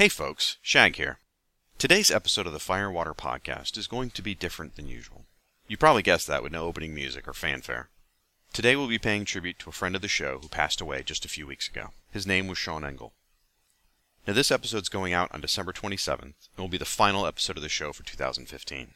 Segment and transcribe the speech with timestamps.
[0.00, 1.18] Hey folks, Shag here.
[1.76, 5.26] Today's episode of the Fire and Water Podcast is going to be different than usual.
[5.68, 7.90] You probably guessed that with no opening music or fanfare.
[8.54, 11.26] Today we'll be paying tribute to a friend of the show who passed away just
[11.26, 11.88] a few weeks ago.
[12.10, 13.12] His name was Sean Engel.
[14.26, 17.62] Now this episode's going out on December 27th and will be the final episode of
[17.62, 18.94] the show for 2015.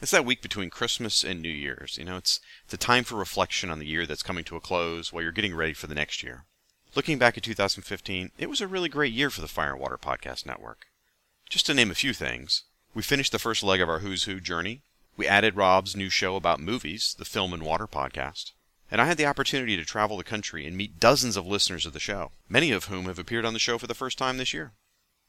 [0.00, 1.98] It's that week between Christmas and New Year's.
[1.98, 5.12] You know, it's the time for reflection on the year that's coming to a close
[5.12, 6.46] while you're getting ready for the next year.
[6.96, 9.96] Looking back at 2015, it was a really great year for the Fire and Water
[9.96, 10.86] Podcast Network.
[11.48, 12.64] Just to name a few things,
[12.94, 14.82] we finished the first leg of our Who's Who journey.
[15.16, 18.50] We added Rob's new show about movies, the Film and Water Podcast.
[18.90, 21.92] And I had the opportunity to travel the country and meet dozens of listeners of
[21.92, 24.52] the show, many of whom have appeared on the show for the first time this
[24.52, 24.72] year.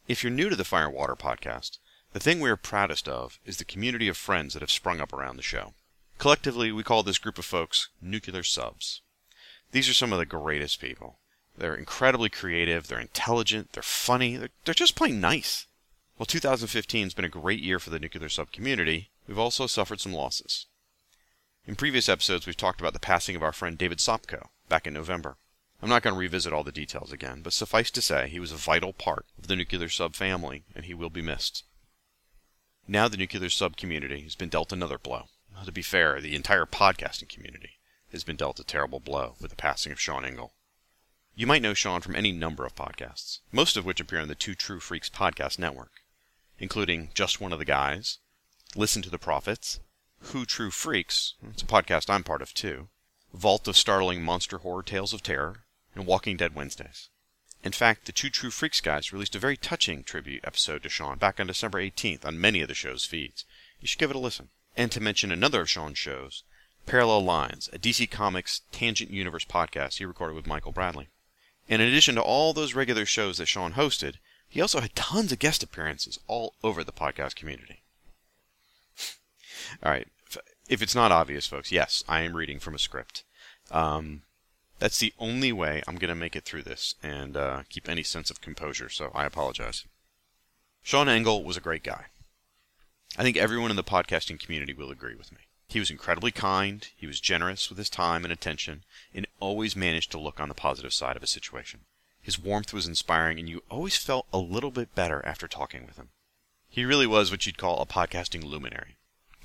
[0.07, 1.77] If you're new to the Fire and Water Podcast,
[2.11, 5.13] the thing we are proudest of is the community of friends that have sprung up
[5.13, 5.75] around the show.
[6.17, 9.01] Collectively, we call this group of folks Nuclear Subs.
[9.71, 11.19] These are some of the greatest people.
[11.57, 15.67] They're incredibly creative, they're intelligent, they're funny, they're, they're just plain nice.
[16.17, 19.99] While 2015 has been a great year for the nuclear sub community, we've also suffered
[19.99, 20.67] some losses.
[21.65, 24.93] In previous episodes, we've talked about the passing of our friend David Sopko back in
[24.93, 25.37] November.
[25.81, 28.51] I'm not going to revisit all the details again, but suffice to say, he was
[28.51, 31.63] a vital part of the nuclear sub family, and he will be missed.
[32.87, 35.25] Now the nuclear sub community has been dealt another blow.
[35.65, 37.77] To be fair, the entire podcasting community
[38.11, 40.53] has been dealt a terrible blow with the passing of Sean Engel.
[41.35, 44.35] You might know Sean from any number of podcasts, most of which appear on the
[44.35, 45.91] Two True Freaks podcast network
[46.61, 48.19] including Just One of the Guys,
[48.75, 49.79] Listen to the Prophets,
[50.19, 52.89] Who True Freaks, it's a podcast I'm part of too,
[53.33, 55.65] Vault of Startling Monster Horror Tales of Terror,
[55.95, 57.09] and Walking Dead Wednesdays.
[57.63, 61.17] In fact, the Two True Freaks guys released a very touching tribute episode to Sean
[61.17, 63.43] back on December 18th on many of the show's feeds.
[63.79, 64.49] You should give it a listen.
[64.77, 66.43] And to mention another of Sean's shows,
[66.85, 71.09] Parallel Lines, a DC Comics Tangent Universe podcast he recorded with Michael Bradley.
[71.71, 74.15] In addition to all those regular shows that Sean hosted,
[74.49, 77.81] he also had tons of guest appearances all over the podcast community.
[79.83, 80.07] all right.
[80.67, 83.23] If it's not obvious, folks, yes, I am reading from a script.
[83.71, 84.23] Um,
[84.79, 88.03] that's the only way I'm going to make it through this and uh, keep any
[88.03, 89.85] sense of composure, so I apologize.
[90.83, 92.07] Sean Engel was a great guy.
[93.17, 95.39] I think everyone in the podcasting community will agree with me.
[95.67, 98.83] He was incredibly kind, he was generous with his time and attention,
[99.13, 101.81] and always managed to look on the positive side of a situation.
[102.21, 105.97] His warmth was inspiring, and you always felt a little bit better after talking with
[105.97, 106.09] him.
[106.69, 108.95] He really was what you'd call a podcasting luminary.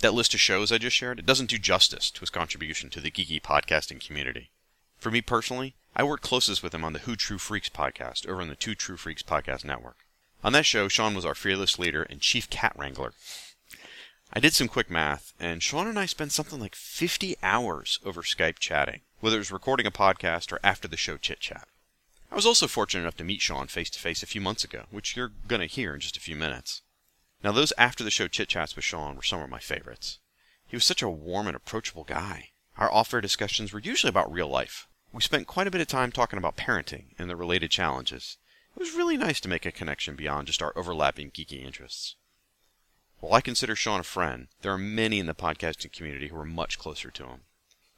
[0.01, 3.01] That list of shows I just shared, it doesn't do justice to his contribution to
[3.01, 4.51] the geeky podcasting community.
[4.99, 8.43] For me personally, I worked closest with him on the Who True Freaks podcast over
[8.43, 9.97] on the Two True Freaks podcast network.
[10.45, 13.15] On that show, Sean was our fearless leader and chief cat wrangler.
[14.33, 18.23] I did some quick math, and Sean and I spent something like 50 hours over
[18.23, 21.69] Skype chatting, whether it was recording a podcast or after the show chit chat.
[22.31, 24.87] I was also fortunate enough to meet Sean face to face a few months ago,
[24.91, 26.83] which you're going to hear in just a few minutes.
[27.43, 30.19] Now, those after the show chit chats with Sean were some of my favorites.
[30.67, 32.51] He was such a warm and approachable guy.
[32.77, 34.89] Our off air discussions were usually about real life.
[35.13, 38.39] We spent quite a bit of time talking about parenting and the related challenges.
[38.75, 42.17] It was really nice to make a connection beyond just our overlapping geeky interests.
[43.27, 46.45] While I consider Sean a friend, there are many in the podcasting community who are
[46.45, 47.41] much closer to him.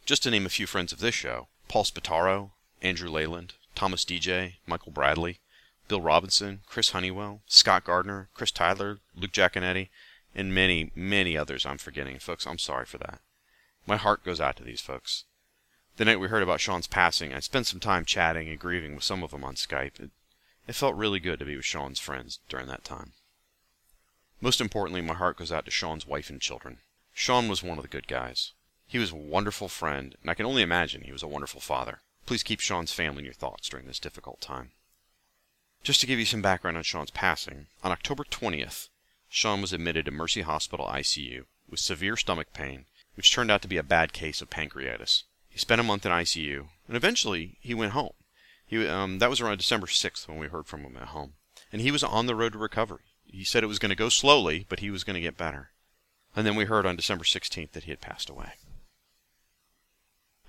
[0.07, 4.53] Just to name a few friends of this show Paul Spataro, Andrew Leyland, Thomas Deja,
[4.67, 5.41] Michael Bradley,
[5.87, 9.91] Bill Robinson, Chris Honeywell, Scott Gardner, Chris Tyler, Luke Jaconetti,
[10.35, 12.19] and many, many others I'm forgetting.
[12.19, 13.21] Folks, I'm sorry for that.
[13.87, 15.25] My heart goes out to these folks.
[15.99, 19.05] The night we heard about Sean's passing, I spent some time chatting and grieving with
[19.05, 20.01] some of them on Skype.
[20.01, 20.11] It,
[20.67, 23.13] it felt really good to be with Sean's friends during that time.
[24.41, 26.79] Most importantly, my heart goes out to Sean's wife and children.
[27.13, 28.53] Sean was one of the good guys.
[28.87, 32.01] He was a wonderful friend, and I can only imagine he was a wonderful father.
[32.25, 34.71] Please keep Sean's family in your thoughts during this difficult time.
[35.83, 38.89] Just to give you some background on Sean's passing, on October 20th,
[39.29, 43.69] Sean was admitted to Mercy Hospital ICU with severe stomach pain, which turned out to
[43.69, 45.25] be a bad case of pancreatitis.
[45.49, 48.13] He spent a month in ICU, and eventually he went home.
[48.67, 51.35] He, um, that was around December 6th when we heard from him at home,
[51.73, 53.08] and he was on the road to recovery.
[53.31, 55.71] He said it was going to go slowly, but he was going to get better.
[56.35, 58.53] And then we heard on December 16th that he had passed away.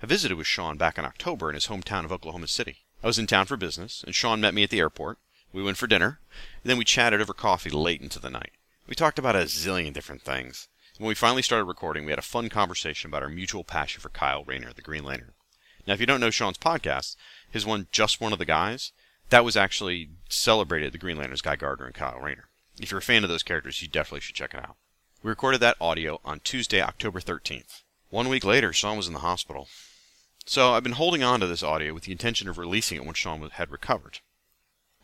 [0.02, 2.78] I visited with Sean back in October in his hometown of Oklahoma City.
[3.02, 5.18] I was in town for business, and Sean met me at the airport.
[5.52, 6.20] We went for dinner,
[6.62, 8.52] and then we chatted over coffee late into the night.
[8.86, 10.68] We talked about a zillion different things.
[10.98, 14.10] When we finally started recording, we had a fun conversation about our mutual passion for
[14.10, 15.32] Kyle Rayner, the Green Lantern.
[15.86, 17.16] Now, if you don't know Sean's podcast,
[17.50, 18.92] his one, Just One of the Guys,
[19.30, 22.49] that was actually celebrated the Green Lanterns, Guy Gardner and Kyle Rayner.
[22.80, 24.76] If you're a fan of those characters, you definitely should check it out.
[25.22, 27.82] We recorded that audio on Tuesday, October 13th.
[28.08, 29.68] One week later, Sean was in the hospital.
[30.46, 33.12] So I've been holding on to this audio with the intention of releasing it when
[33.12, 34.20] Sean had recovered.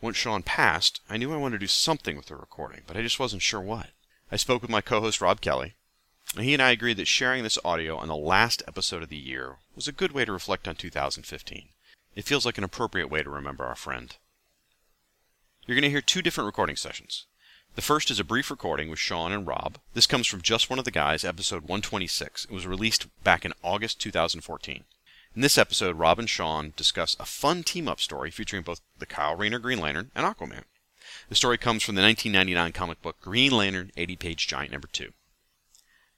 [0.00, 3.02] Once Sean passed, I knew I wanted to do something with the recording, but I
[3.02, 3.90] just wasn't sure what.
[4.32, 5.74] I spoke with my co host Rob Kelly,
[6.34, 9.16] and he and I agreed that sharing this audio on the last episode of the
[9.18, 11.68] year was a good way to reflect on 2015.
[12.14, 14.16] It feels like an appropriate way to remember our friend.
[15.66, 17.26] You're going to hear two different recording sessions.
[17.76, 19.76] The first is a brief recording with Sean and Rob.
[19.92, 22.46] This comes from Just One of the Guys, episode 126.
[22.46, 24.84] It was released back in August 2014.
[25.34, 29.04] In this episode, Rob and Sean discuss a fun team up story featuring both the
[29.04, 30.64] Kyle Rayner Green Lantern and Aquaman.
[31.28, 35.12] The story comes from the 1999 comic book Green Lantern 80 page giant number 2.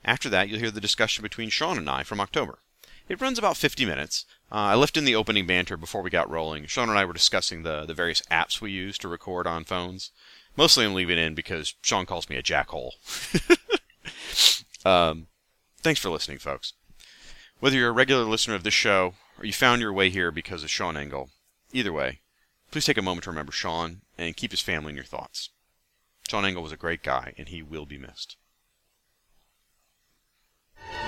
[0.05, 2.60] After that, you'll hear the discussion between Sean and I from October.
[3.08, 4.26] It runs about 50 minutes.
[4.52, 6.66] Uh, I left in the opening banter before we got rolling.
[6.66, 10.12] Sean and I were discussing the, the various apps we use to record on phones.
[10.58, 12.90] Mostly I'm leaving in because Sean calls me a jackhole.
[14.84, 15.28] um,
[15.82, 16.72] thanks for listening, folks.
[17.60, 20.64] Whether you're a regular listener of this show or you found your way here because
[20.64, 21.31] of Sean Engel,
[21.72, 22.22] either way,
[22.72, 25.50] please take a moment to remember Sean and keep his family in your thoughts.
[26.28, 28.37] Sean Engel was a great guy, and he will be missed.
[30.90, 31.05] In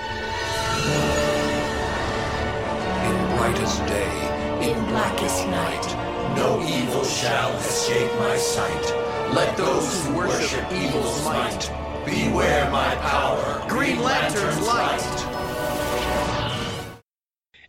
[3.35, 9.10] brightest day, in blackest night, no evil shall escape my sight.
[9.33, 11.71] Let those who worship evil's might
[12.05, 15.01] beware my power, Green Lantern's light.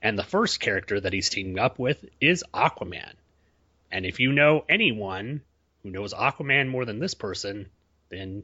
[0.03, 3.13] And the first character that he's teaming up with is Aquaman.
[3.93, 5.43] And if you know anyone
[5.85, 7.69] who knows Aquaman more than this person,
[8.09, 8.43] then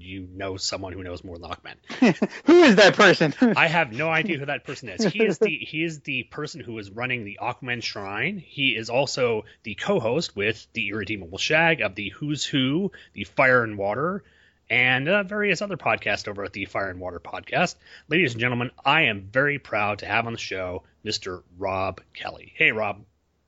[0.00, 2.28] you know someone who knows more than Aquaman.
[2.44, 3.34] who is that person?
[3.56, 5.04] I have no idea who that person is.
[5.04, 8.38] He is the he is the person who is running the Aquaman Shrine.
[8.38, 13.62] He is also the co-host with the Irredeemable Shag of the Who's Who, the Fire
[13.62, 14.24] and Water,
[14.70, 17.76] and uh, various other podcasts over at the Fire and Water Podcast.
[18.08, 21.42] Ladies and gentlemen, I am very proud to have on the show Mr.
[21.58, 22.52] Rob Kelly.
[22.56, 23.04] Hey, Rob.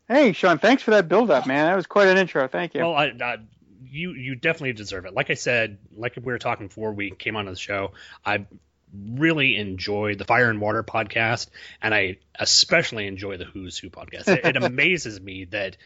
[0.08, 0.58] Hey, Sean.
[0.58, 1.66] Thanks for that build-up, man.
[1.66, 2.48] That was quite an intro.
[2.48, 2.80] Thank you.
[2.80, 3.38] Well, I, I,
[3.82, 5.14] you you definitely deserve it.
[5.14, 7.92] Like I said, like we were talking before we came on the show,
[8.24, 8.46] I
[8.92, 11.48] really enjoy the Fire and Water podcast,
[11.80, 14.28] and I especially enjoy the Who's Who podcast.
[14.28, 15.76] It, it amazes me that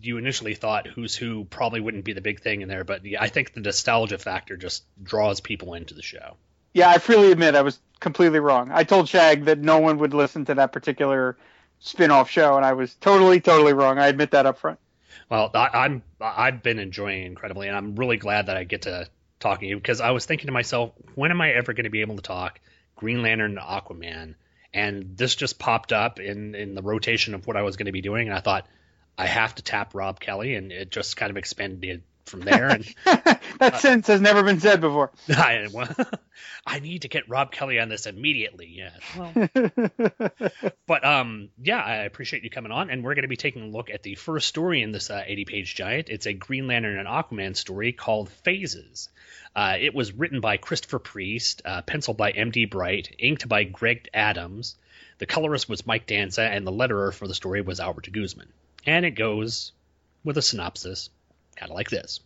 [0.00, 3.28] you initially thought Who's Who probably wouldn't be the big thing in there, but I
[3.28, 6.36] think the nostalgia factor just draws people into the show.
[6.74, 8.70] Yeah, I freely admit I was completely wrong.
[8.72, 11.36] I told Shag that no one would listen to that particular
[11.80, 13.98] spin-off show, and I was totally, totally wrong.
[13.98, 14.78] I admit that up front.
[15.30, 18.82] Well, I, I'm I've been enjoying it incredibly, and I'm really glad that I get
[18.82, 19.08] to
[19.40, 21.90] talk to you because I was thinking to myself, when am I ever going to
[21.90, 22.60] be able to talk
[22.96, 24.34] Green Lantern and Aquaman?
[24.72, 27.92] And this just popped up in in the rotation of what I was going to
[27.92, 28.66] be doing, and I thought
[29.16, 32.68] I have to tap Rob Kelly, and it just kind of expanded from there.
[32.68, 35.10] And that uh, sentence has never been said before.
[35.28, 35.88] I, well,
[36.66, 38.66] I need to get Rob Kelly on this immediately.
[38.66, 38.90] Yeah.
[39.16, 40.12] Well,
[40.86, 43.68] but um, yeah, I appreciate you coming on, and we're going to be taking a
[43.68, 46.08] look at the first story in this uh, 80-page giant.
[46.08, 49.08] It's a Green Lantern and Aquaman story called Phases.
[49.56, 52.66] Uh, it was written by Christopher Priest, uh, penciled by M.D.
[52.66, 54.76] Bright, inked by Greg Adams.
[55.18, 58.52] The colorist was Mike Danza, and the letterer for the story was Albert Guzman
[58.88, 59.72] and it goes
[60.24, 61.10] with a synopsis
[61.58, 62.20] kind of like this.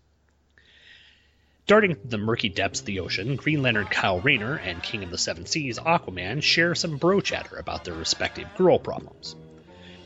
[1.67, 5.11] Darting through the murky depths of the ocean, Green Lantern Kyle Rayner and King of
[5.11, 9.37] the Seven Seas Aquaman share some bro chatter about their respective girl problems.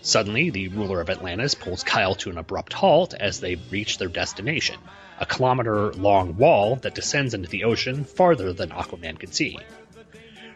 [0.02, 4.08] Suddenly, the ruler of Atlantis pulls Kyle to an abrupt halt as they reach their
[4.08, 4.78] destination,
[5.18, 9.58] a kilometer long wall that descends into the ocean farther than Aquaman could see.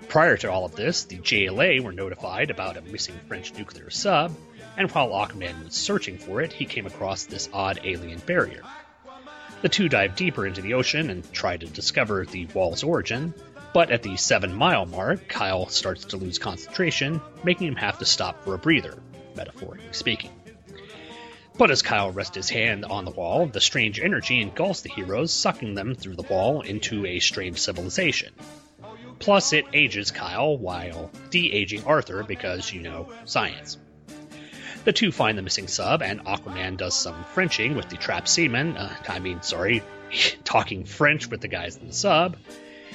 [0.09, 4.37] Prior to all of this, the JLA were notified about a missing French nuclear sub,
[4.81, 8.63] and while Aquaman was searching for it, he came across this odd alien barrier.
[9.61, 13.35] The two dive deeper into the ocean and try to discover the wall's origin,
[13.75, 18.07] but at the seven mile mark, Kyle starts to lose concentration, making him have to
[18.07, 19.03] stop for a breather,
[19.37, 20.31] metaphorically speaking.
[21.59, 25.31] But as Kyle rests his hand on the wall, the strange energy engulfs the heroes,
[25.31, 28.33] sucking them through the wall into a strange civilization.
[29.19, 33.77] Plus, it ages Kyle while de aging Arthur because, you know, science.
[34.83, 38.79] The two find the missing sub, and Aquaman does some Frenching with the trapped seamen.
[38.79, 39.83] Uh, I mean, sorry,
[40.45, 42.39] talking French with the guys in the sub,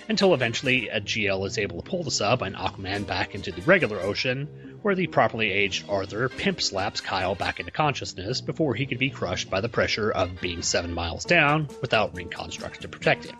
[0.09, 3.61] until eventually a GL is able to pull the sub and Aquaman back into the
[3.61, 8.87] regular ocean, where the properly aged Arthur pimp slaps Kyle back into consciousness before he
[8.87, 12.87] can be crushed by the pressure of being seven miles down without ring constructs to
[12.87, 13.35] protect him.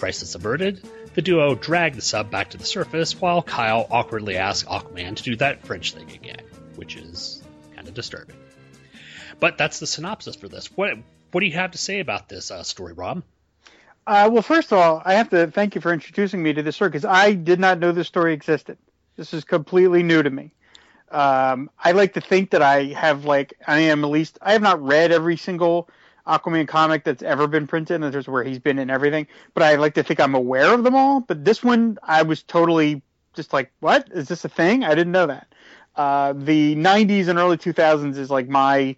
[0.00, 0.84] Crisis averted,
[1.14, 5.22] the duo drag the sub back to the surface while Kyle awkwardly asks Aquaman to
[5.22, 6.42] do that French thing again
[6.76, 7.35] which is
[7.96, 8.36] disturbing.
[9.40, 10.66] But that's the synopsis for this.
[10.76, 10.96] What
[11.32, 13.22] what do you have to say about this uh, story, Rob?
[14.06, 16.76] Uh, well, first of all, I have to thank you for introducing me to this
[16.76, 18.78] story because I did not know this story existed.
[19.16, 20.52] This is completely new to me.
[21.10, 24.62] Um, I like to think that I have like I am at least I have
[24.62, 25.88] not read every single
[26.26, 29.26] Aquaman comic that's ever been printed, and there's where he's been and everything.
[29.54, 31.20] But I like to think I'm aware of them all.
[31.20, 33.02] But this one, I was totally
[33.34, 34.84] just like, what is this a thing?
[34.84, 35.46] I didn't know that.
[35.96, 38.96] Uh, the 90s and early 2000s is like my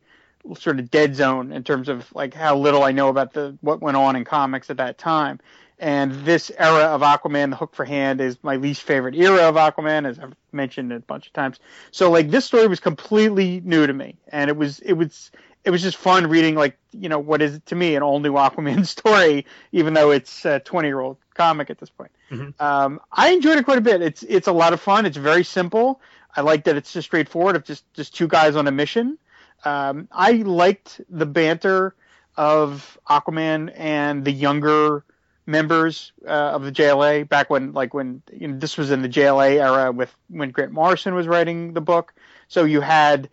[0.56, 3.80] sort of dead zone in terms of like how little I know about the what
[3.80, 5.40] went on in comics at that time.
[5.80, 9.54] And this era of Aquaman, the Hook for Hand, is my least favorite era of
[9.54, 11.60] Aquaman, as I've mentioned a bunch of times.
[11.92, 15.30] So like this story was completely new to me, and it was it was
[15.64, 18.32] it was just fun reading like you know what is to me an all new
[18.44, 22.10] Aquaman story, even though it's a twenty year old comic at this point.
[22.30, 22.60] Mhm.
[22.60, 24.02] Um, I enjoyed it quite a bit.
[24.02, 25.06] It's it's a lot of fun.
[25.06, 26.00] It's very simple.
[26.34, 29.18] I like that it's just straightforward of just just two guys on a mission.
[29.64, 31.94] Um, I liked the banter
[32.36, 35.04] of Aquaman and the younger
[35.46, 39.08] members uh, of the JLA back when like when you know, this was in the
[39.08, 42.14] JLA era with when Grant Morrison was writing the book.
[42.48, 43.28] So you had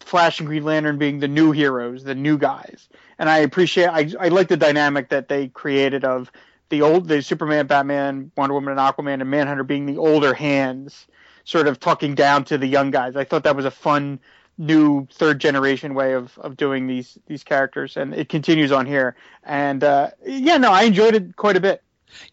[0.00, 4.10] Flash and Green Lantern being the new heroes, the new guys, and I appreciate I
[4.20, 6.30] I like the dynamic that they created of
[6.68, 11.06] the old the Superman, Batman, Wonder Woman, and Aquaman and Manhunter being the older hands,
[11.44, 13.16] sort of talking down to the young guys.
[13.16, 14.20] I thought that was a fun
[14.56, 19.16] new third generation way of, of doing these these characters and it continues on here
[19.42, 21.82] and uh, yeah no i enjoyed it quite a bit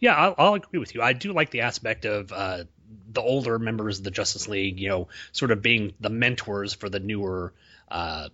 [0.00, 1.02] Yeah, I'll, I'll agree with you.
[1.02, 2.64] I do like the aspect of uh,
[3.10, 6.88] the older members of the Justice League, you know, sort of being the mentors for
[6.88, 7.52] the newer,
[7.90, 8.28] uh,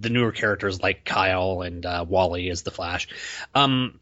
[0.00, 3.08] the newer characters like Kyle and uh, Wally as the Flash.
[3.54, 4.00] Um,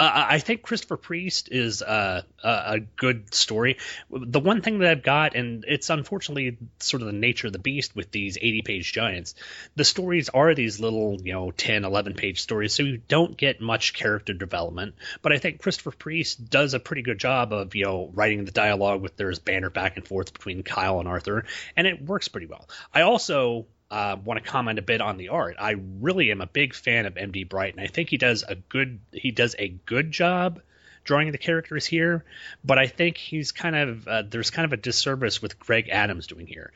[0.00, 3.76] I I think Christopher Priest is uh, a, good story.
[4.10, 7.58] The one thing that I've got, and it's unfortunately sort of the nature of the
[7.58, 9.34] beast with these 80 page giants,
[9.76, 13.60] the stories are these little, you know, 10, 11 page stories, so you don't get
[13.60, 14.94] much character development.
[15.22, 18.52] But I think Christopher Priest does a pretty good job of, you know, writing the
[18.52, 21.44] dialogue with there's banter back and forth between Kyle and Arthur,
[21.76, 22.68] and it works pretty well.
[22.94, 25.56] I also uh, want to comment a bit on the art.
[25.58, 28.54] I really am a big fan of MD Bright, and I think he does a
[28.54, 30.60] good he does a good job
[31.04, 32.24] drawing the characters here.
[32.64, 36.26] But I think he's kind of uh, there's kind of a disservice with Greg Adams
[36.26, 36.72] doing here.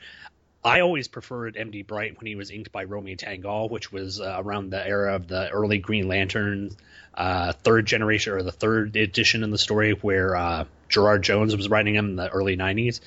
[0.65, 4.37] I always preferred MD Bright when he was inked by Romeo Tanghal, which was uh,
[4.39, 6.71] around the era of the early Green Lantern,
[7.13, 11.69] uh, third generation or the third edition in the story where uh, Gerard Jones was
[11.69, 12.99] writing him in the early '90s.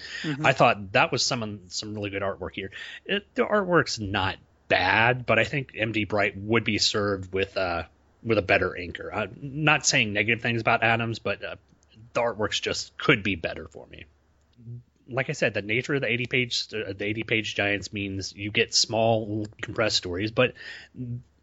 [0.44, 2.70] I thought that was some some really good artwork here.
[3.04, 4.36] It, the artwork's not
[4.68, 7.82] bad, but I think MD Bright would be served with uh,
[8.22, 9.12] with a better anchor.
[9.12, 11.56] I'm not saying negative things about Adams, but uh,
[12.12, 14.04] the artwork's just could be better for me
[15.08, 18.34] like I said, the nature of the 80 page uh, the 80 page giants means
[18.34, 20.54] you get small compressed stories, but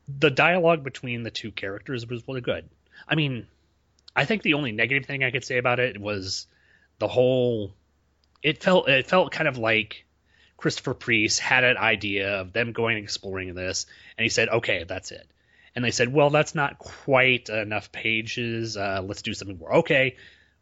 [0.08, 2.70] the dialogue between the two characters was really good.
[3.08, 3.48] I mean,
[4.16, 6.48] I think the only negative thing I could say about it was
[7.00, 7.74] the whole
[8.42, 10.06] it felt it felt kind of like
[10.58, 15.12] Christopher Priest had an idea of them going exploring this and he said, "Okay, that's
[15.12, 15.28] it."
[15.76, 18.78] And they said, "Well, that's not quite enough pages.
[18.78, 20.16] Uh, let's do something more." Okay,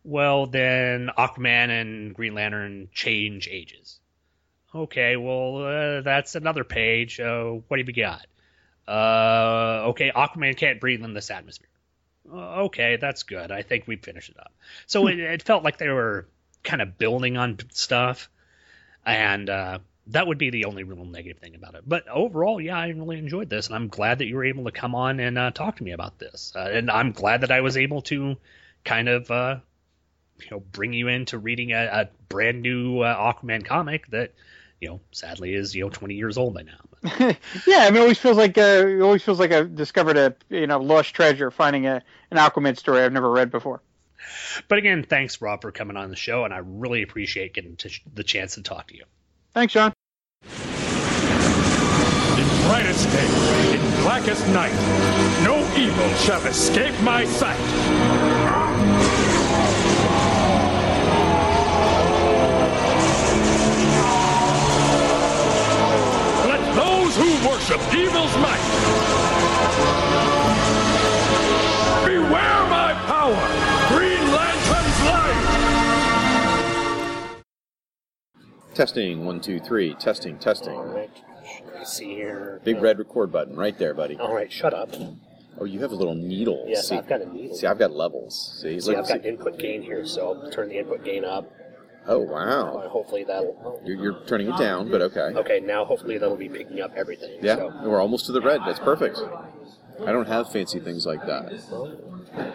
[0.04, 4.00] well then Aquaman and Green Lantern change ages.
[4.74, 7.20] Okay, well uh, that's another page.
[7.20, 8.26] Uh, what have you got?
[8.88, 11.68] Uh, okay, Aquaman can't breathe in this atmosphere.
[12.32, 13.52] Uh, okay, that's good.
[13.52, 14.52] I think we finished it up.
[14.88, 16.28] So it, it felt like they were
[16.64, 18.30] kind of building on stuff,
[19.06, 21.84] and uh, that would be the only real negative thing about it.
[21.88, 24.72] But overall, yeah, I really enjoyed this, and I'm glad that you were able to
[24.72, 26.54] come on and uh, talk to me about this.
[26.56, 28.38] Uh, and I'm glad that I was able to
[28.84, 29.58] kind of uh,
[30.44, 34.34] you know bring you into reading a, a brand new uh, Aquaman comic that
[34.80, 36.80] you know sadly is you know 20 years old by now.
[37.68, 40.36] Yeah i mean it always feels like uh, it always feels like i've discovered a
[40.50, 43.82] you know lost treasure finding a an aquaman story i've never read before
[44.70, 47.90] but again, thanks Rob for coming on the show, and I really appreciate getting to
[48.14, 49.04] the chance to talk to you.
[49.54, 49.92] thanks sean
[52.38, 54.74] In brightest day, in blackest night,
[55.44, 58.33] no evil shall escape my sight.
[67.74, 68.60] Who worship evil's might
[72.06, 73.48] beware my power,
[73.90, 75.40] Green Lantern's light.
[78.74, 79.94] Testing, one, two, three.
[79.96, 80.78] Testing, testing.
[80.78, 82.62] I see here.
[82.64, 84.18] Big red record button right there, buddy.
[84.18, 84.90] All right, shut up.
[85.60, 86.66] Oh, you have a little needle.
[86.68, 87.56] Yes, see, I've got a needle.
[87.56, 88.60] See, I've got levels.
[88.62, 91.52] See, See, look, I've got input gain here, so I'll turn the input gain up.
[92.08, 92.90] Oh, Uh, wow.
[92.90, 93.82] hopefully that'll.
[93.86, 95.32] You're, you're turning it down, but okay.
[95.36, 97.40] Okay, now hopefully that'll be picking up everything.
[97.42, 98.62] Yeah, So, we're almost to the red.
[98.66, 99.20] That's perfect.
[100.06, 101.54] I don't have fancy things like that.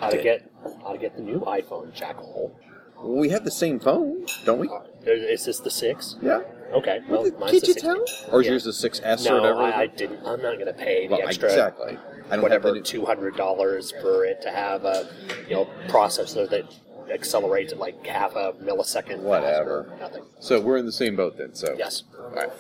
[0.01, 0.51] how to get
[0.83, 2.55] how to get the new iPhone jackal?
[2.97, 4.69] Well, we have the same phone, don't we?
[5.07, 6.17] Is this the six?
[6.21, 6.41] Yeah.
[6.73, 6.99] Okay.
[7.09, 7.81] Well, mine's Can't the you 60.
[7.81, 8.05] tell?
[8.33, 8.51] Or is Yeah.
[8.53, 9.61] yours the 6S or No, whatever?
[9.63, 10.19] I, I didn't.
[10.27, 11.97] I'm not going to pay the Well, extra exactly.
[12.29, 15.09] I don't whatever have the new- two hundred dollars for it to have a
[15.49, 16.65] you know processor that
[17.11, 19.21] accelerates at like half a millisecond.
[19.21, 19.85] Whatever.
[19.85, 20.01] faster.
[20.01, 20.25] Nothing.
[20.41, 21.55] So we're in the same boat then.
[21.55, 22.05] So Yes.
[22.19, 22.51] All right.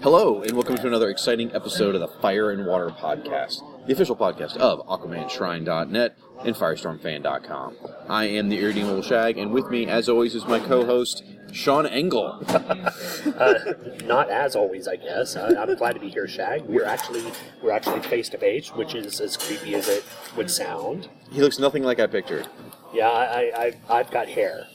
[0.00, 4.14] Hello, and welcome to another exciting episode of the Fire and Water Podcast, the official
[4.14, 7.76] podcast of AquamanShrine.net and FirestormFan.com.
[8.08, 12.42] I am the Irredeemable Shag, and with me, as always, is my co-host Sean Engel.
[13.38, 15.36] Uh, not as always, I guess.
[15.36, 16.62] I, I'm glad to be here, Shag.
[16.62, 17.22] We're actually
[17.62, 20.02] we're actually face to face, which is as creepy as it
[20.36, 21.08] would sound.
[21.30, 22.48] He looks nothing like I pictured.
[22.92, 24.66] Yeah, I, I I've, I've got hair.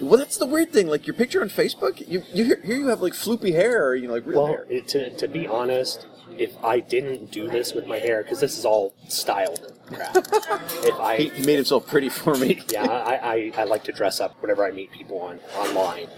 [0.00, 0.86] Well, that's the weird thing.
[0.88, 4.06] Like your picture on Facebook, you, you here you have like floopy hair, or you
[4.06, 4.66] know, like real Well, hair.
[4.68, 6.06] it, to to be honest,
[6.38, 10.16] if I didn't do this with my hair, because this is all styled crap.
[10.16, 12.62] if I He, he made himself pretty for me.
[12.68, 16.08] yeah, I, I, I like to dress up whenever I meet people on online.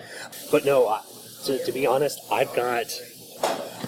[0.50, 1.02] But no, I,
[1.46, 2.86] to, to be honest, I've got.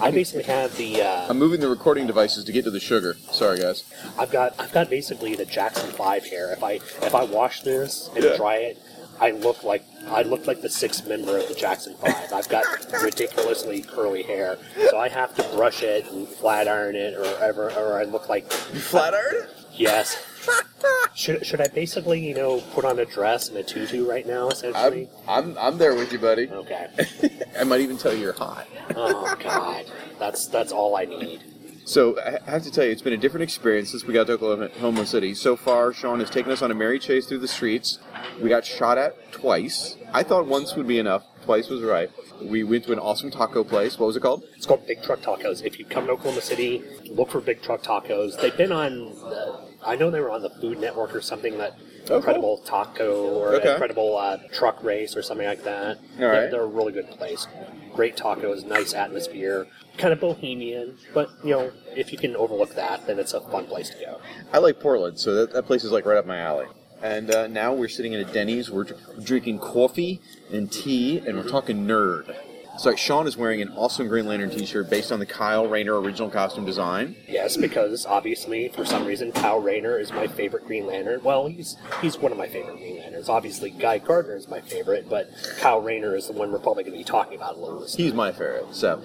[0.00, 1.00] I basically have the.
[1.02, 3.16] Uh, I'm moving the recording devices to get to the sugar.
[3.30, 3.84] Sorry, guys.
[4.18, 6.52] I've got I've got basically the Jackson Five hair.
[6.52, 8.36] If I if I wash this and Yeah.
[8.36, 8.78] dry it,
[9.18, 12.30] I look like I look like the sixth member of the Jackson Five.
[12.34, 12.64] I've got
[13.02, 14.58] ridiculously curly hair,
[14.90, 18.28] so I have to brush it and flat iron it, or ever, or I look
[18.28, 19.46] like Flat iron?
[19.76, 20.24] Yes.
[21.14, 24.48] Should, should I basically, you know, put on a dress and a tutu right now,
[24.48, 25.08] essentially?
[25.26, 26.46] I'm, I'm I'm there with you, buddy.
[26.48, 26.88] Okay.
[27.58, 28.66] I might even tell you you're hot.
[28.94, 29.86] Oh God,
[30.18, 31.40] that's that's all I need.
[31.86, 34.26] So I I have to tell you, it's been a different experience since we got
[34.26, 35.34] to Oklahoma City.
[35.34, 37.98] So far, Sean has taken us on a merry chase through the streets.
[38.42, 39.96] We got shot at twice.
[40.12, 41.24] I thought once would be enough.
[41.44, 42.10] Twice was right.
[42.42, 43.98] We went to an awesome taco place.
[43.98, 44.44] What was it called?
[44.54, 45.64] It's called Big Truck Tacos.
[45.64, 48.38] If you come to Oklahoma City, look for Big Truck Tacos.
[48.38, 49.16] They've been on.
[49.24, 51.58] Uh, I know they were on the Food Network or something.
[51.58, 52.16] That cool.
[52.16, 53.72] Incredible Taco or Okay.
[53.72, 55.96] Incredible uh, Truck Race or something like that.
[55.98, 56.50] All They're, right.
[56.50, 57.46] they're a really good place.
[57.94, 59.66] Great tacos, nice atmosphere,
[59.96, 60.98] kind of bohemian.
[61.14, 64.20] But you know, if you can overlook that, then it's a fun place to go.
[64.52, 66.66] I like Portland, so that, that place is like right up my alley.
[67.02, 68.70] And uh, now we're sitting in a Denny's.
[68.70, 68.86] We're
[69.22, 70.20] drinking coffee
[70.52, 72.34] and tea, and we're talking nerd.
[72.78, 76.28] So Sean is wearing an awesome Green Lantern T-shirt based on the Kyle Rayner original
[76.30, 77.16] costume design.
[77.26, 81.22] Yes, because obviously, for some reason, Kyle Rayner is my favorite Green Lantern.
[81.22, 83.28] Well, he's he's one of my favorite Green Lanterns.
[83.28, 86.92] Obviously, Guy Gardner is my favorite, but Kyle Rayner is the one we're probably going
[86.92, 87.90] to be talking about a little bit.
[87.90, 88.66] He's my favorite.
[88.74, 89.02] So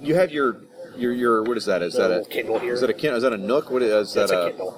[0.00, 0.62] you have your
[0.96, 1.82] your your what is that?
[1.82, 2.74] Is The that a Kindle here.
[2.74, 3.16] Is that a Kindle?
[3.16, 3.70] Is that a Nook?
[3.70, 4.38] What is That's that?
[4.40, 4.72] a a Kindle.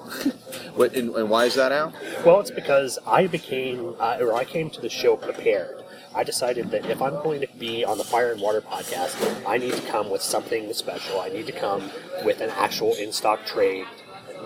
[0.75, 1.93] What and, and why is that out?
[2.25, 5.82] Well, it's because I became, uh, or I came to the show prepared.
[6.15, 9.15] I decided that if I'm going to be on the Fire and Water podcast,
[9.47, 11.19] I need to come with something special.
[11.19, 11.89] I need to come
[12.23, 13.85] with an actual in stock trade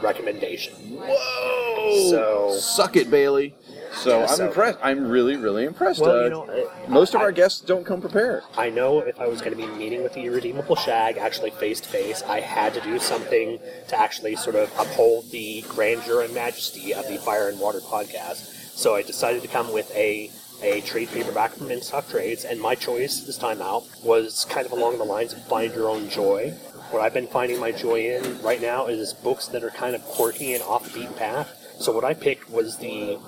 [0.02, 0.74] recommendation.
[0.98, 2.10] Whoa!
[2.10, 3.56] So- suck it, Bailey.
[3.94, 4.78] So Yeah, I'm so- impressed.
[4.84, 6.02] I'm really, really impressed.
[6.02, 8.44] Well, Uh, you know, uh, most of I- our guests don't come prepared.
[8.56, 11.80] I know if I was going to be meeting with the irredeemable Shag, actually face
[11.82, 16.34] to face, I had to do something to actually sort of uphold the grandeur and
[16.34, 18.54] majesty of the Fire and Water podcast.
[18.76, 20.30] So I decided to come with a
[20.62, 24.66] a trade paperback from In Stock Trades, and my choice this time out was kind
[24.66, 26.52] of along the lines of Find Your Own Joy.
[26.92, 30.02] What I've been finding my joy in right now is books that are kind of
[30.04, 31.54] quirky and off the beaten path.
[31.80, 33.20] So what I picked was the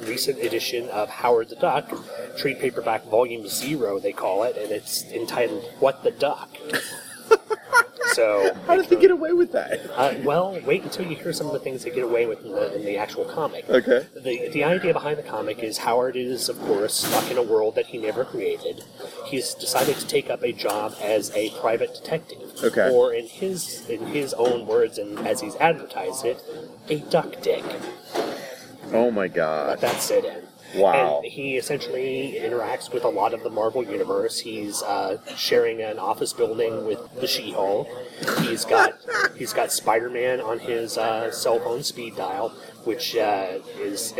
[0.00, 1.92] recent edition of Howard the Duck,
[2.36, 6.50] trade paperback volume zero, they call it, and it's entitled "What the Duck."
[8.12, 9.80] So, How did they get away with that?
[9.96, 12.52] uh, well, wait until you hear some of the things they get away with in
[12.52, 13.68] the, in the actual comic.
[13.68, 14.06] Okay.
[14.14, 17.74] The, the idea behind the comic is Howard is, of course, stuck in a world
[17.76, 18.82] that he never created.
[19.26, 22.38] He's decided to take up a job as a private detective.
[22.62, 22.90] Okay.
[22.90, 26.42] Or in his in his own words, and as he's advertised it,
[26.88, 27.64] a duck dick.
[28.92, 29.80] Oh my god!
[29.80, 30.47] that sit in.
[30.74, 31.20] Wow.
[31.22, 34.38] And he essentially interacts with a lot of the Marvel universe.
[34.38, 37.88] He's uh, sharing an office building with the She-Hulk.
[38.40, 38.98] He's got
[39.36, 42.50] he's got Spider-Man on his uh, cell phone speed dial,
[42.84, 44.14] which uh, is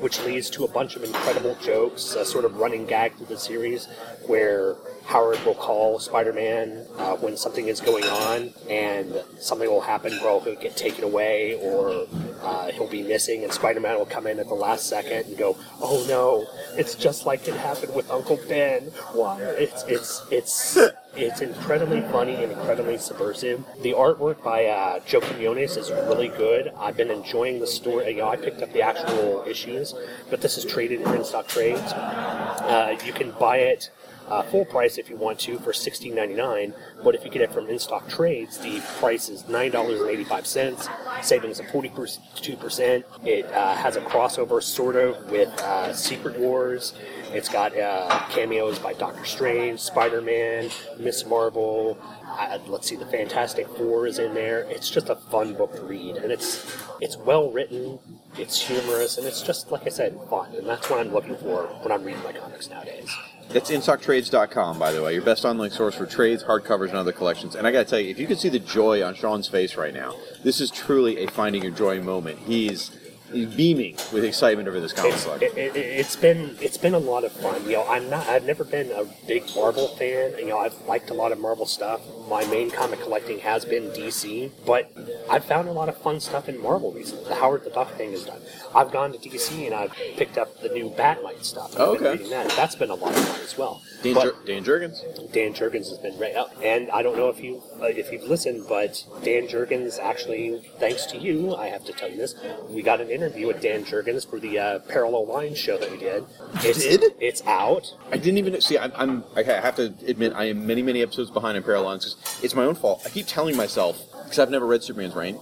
[0.00, 3.38] which leads to a bunch of incredible jokes, a sort of running gag through the
[3.38, 3.86] series,
[4.26, 10.12] where Howard will call Spider-Man uh, when something is going on, and something will happen
[10.20, 12.06] where he'll get taken away, or
[12.42, 15.56] uh, he'll be missing, and Spider-Man will come in at the last second and go,
[15.80, 16.46] "Oh no,
[16.78, 19.40] it's just like it happened with Uncle Ben." Why?
[19.40, 20.78] It's it's it's
[21.14, 23.62] it's incredibly funny and incredibly subversive.
[23.82, 26.72] The artwork by uh, Joe Quinones is really good.
[26.78, 28.12] I've been enjoying the story.
[28.12, 29.94] You know, I picked up the actual issues,
[30.30, 31.92] but this is traded in in stock trades.
[31.92, 33.90] Uh, you can buy it
[34.28, 36.74] uh, full price if you want to for sixteen ninety nine.
[37.02, 40.10] But if you get it from in stock trades, the price is nine dollars and
[40.10, 40.88] eighty five cents,
[41.22, 41.92] savings of forty
[42.36, 43.04] two percent.
[43.24, 46.94] It uh, has a crossover sort of with uh, Secret Wars.
[47.32, 51.98] It's got uh, cameos by Doctor Strange, Spider Man, Miss Marvel.
[52.26, 54.60] Uh, let's see, the Fantastic Four is in there.
[54.70, 56.64] It's just a fun book to read, and it's
[57.00, 57.98] it's well written,
[58.38, 60.54] it's humorous, and it's just like I said, fun.
[60.54, 63.10] And that's what I'm looking for when I'm reading my comics nowadays.
[63.50, 67.54] That's InStockTrades.com, by the way, your best online source for trades, hardcovers, and other collections.
[67.54, 69.76] And I got to tell you, if you could see the joy on Sean's face
[69.76, 72.38] right now, this is truly a finding your joy moment.
[72.40, 73.03] He's he's
[73.34, 75.42] beaming with excitement over this comic It's, book.
[75.42, 77.62] it, it, it's been it's been a lot of fun.
[77.64, 80.34] You know, I'm not I've never been a big Marvel fan.
[80.38, 82.00] You know, I've liked a lot of Marvel stuff.
[82.28, 84.90] My main comic collecting has been DC, but
[85.28, 87.24] I've found a lot of fun stuff in Marvel recently.
[87.28, 88.40] The Howard the Duck thing is done.
[88.74, 91.74] I've gone to DC and I've picked up the new Batmite stuff.
[91.74, 92.12] I've Okay.
[92.12, 92.48] reading that.
[92.56, 93.82] That's been a lot of fun as well.
[94.02, 95.32] Dan, Jer- Dan Jurgens?
[95.32, 98.24] Dan Jurgens has been right up, and I don't know if you uh, if you've
[98.24, 102.34] listened, but Dan Jurgens actually, thanks to you, I have to tell you this,
[102.68, 105.98] we got an interview with Dan Jurgens for the uh, Parallel Lines show that we
[105.98, 106.24] did.
[106.56, 107.14] It's, did?
[107.20, 107.94] It's out.
[108.12, 108.78] I didn't even see.
[108.78, 109.24] I'm, I'm.
[109.36, 112.64] I have to admit, I am many, many episodes behind in Parallel Lines it's my
[112.64, 113.02] own fault.
[113.04, 115.38] I keep telling myself because I've never read Superman's Reign,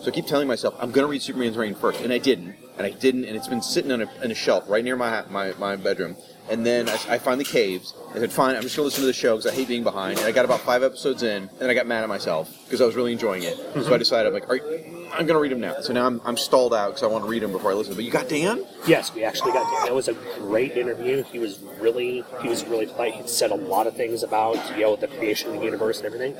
[0.00, 2.56] so I keep telling myself I'm going to read Superman's Reign first, and I didn't,
[2.78, 5.24] and I didn't, and it's been sitting on a, on a shelf right near my
[5.28, 6.16] my, my bedroom.
[6.48, 7.92] And then I, I finally caved.
[8.14, 9.82] I said, "Fine, I'm just going to listen to the show because I hate being
[9.82, 12.80] behind." And I got about five episodes in, and I got mad at myself because
[12.80, 13.56] I was really enjoying it.
[13.74, 16.06] So I decided, I'm like, "All right, I'm going to read them now." So now
[16.06, 17.94] I'm, I'm stalled out because I want to read them before I listen.
[17.94, 18.64] But you got Dan?
[18.86, 19.86] Yes, we actually got Dan.
[19.86, 21.22] That was a great interview.
[21.24, 23.14] He was really he was really polite.
[23.14, 26.06] He said a lot of things about you know the creation of the universe and
[26.06, 26.36] everything.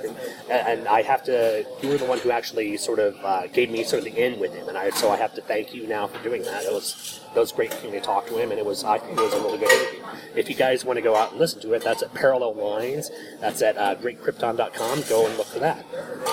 [0.51, 1.67] And, and I have to.
[1.83, 4.39] You were the one who actually sort of uh, gave me sort of the in
[4.41, 6.65] with him, and I so I have to thank you now for doing that.
[6.65, 9.19] It was that was great getting to talk to him, and it was I think
[9.19, 10.06] it was a really good interview.
[10.35, 13.11] If you guys want to go out and listen to it, that's at Parallel Lines.
[13.41, 15.03] That's at uh, GreatKrypton.com.
[15.09, 15.85] Go and look for that.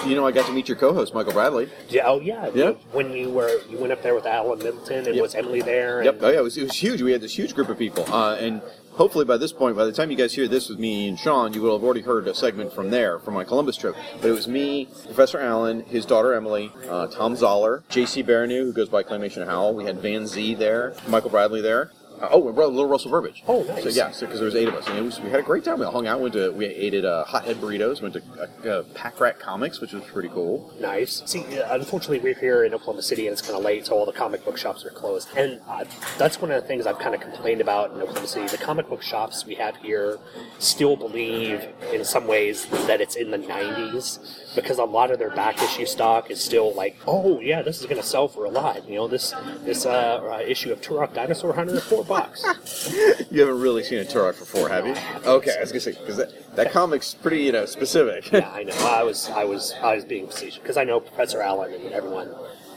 [0.06, 1.70] You know, I got to meet your co-host, Michael Bradley.
[1.90, 2.04] Yeah.
[2.06, 2.50] Oh yeah.
[2.54, 2.72] Yeah.
[2.92, 5.22] When you were you went up there with Alan Middleton, and Yep.
[5.22, 5.98] was Emily there?
[6.00, 6.20] And, Yep.
[6.22, 7.02] Oh yeah, it was, it was huge.
[7.02, 8.62] We had this huge group of people, uh, and
[8.94, 11.54] hopefully by this point, by the time you guys hear this with me and Sean,
[11.54, 13.96] you will have already heard a segment from there from my Columbus trip.
[14.22, 18.22] But it was me, Professor Alan, his daughter Emily, uh, Tom Zoller, J.C.
[18.24, 19.74] Barrenew, who goes by Claymation Howell.
[19.76, 21.92] We had Van Z there, Michael Bradley there.
[22.24, 23.44] Uh, oh, and little Russell Burbage.
[23.50, 23.84] Oh, nice.
[23.84, 25.80] So yeah, because there was eight of us, and was we had a great time.
[25.80, 28.70] We all hung out, went to we ate at uh, Hothead Burritos, went to uh,
[28.70, 30.74] uh, Pack Rat Comics, which was pretty cool.
[30.80, 31.22] Nice.
[31.26, 34.06] See, uh, unfortunately, we're here in Oklahoma City and it's kind of late, so all
[34.06, 35.28] the comic book shops are closed.
[35.36, 35.84] And uh,
[36.18, 38.48] that's one of the things I've kind of complained about in Oklahoma City.
[38.48, 40.18] The comic book shops we have here
[40.60, 45.32] still believe, in some ways, that it's in the 90s because a lot of their
[45.32, 48.50] back issue stock is still like, oh, yeah, this is going to sell for a
[48.50, 48.88] lot.
[48.88, 49.34] You know, this
[49.66, 52.04] this uh, uh, issue of Turok Dinosaur Hunter, four
[53.32, 54.96] You haven't really seen a Turok for four, have you?
[55.26, 58.32] Okay, I was gonna say because that, that comic's pretty you know specific.
[58.32, 58.76] yeah, I know.
[58.80, 62.30] I was, I was, I was being facetious because I know Professor Alan and everyone.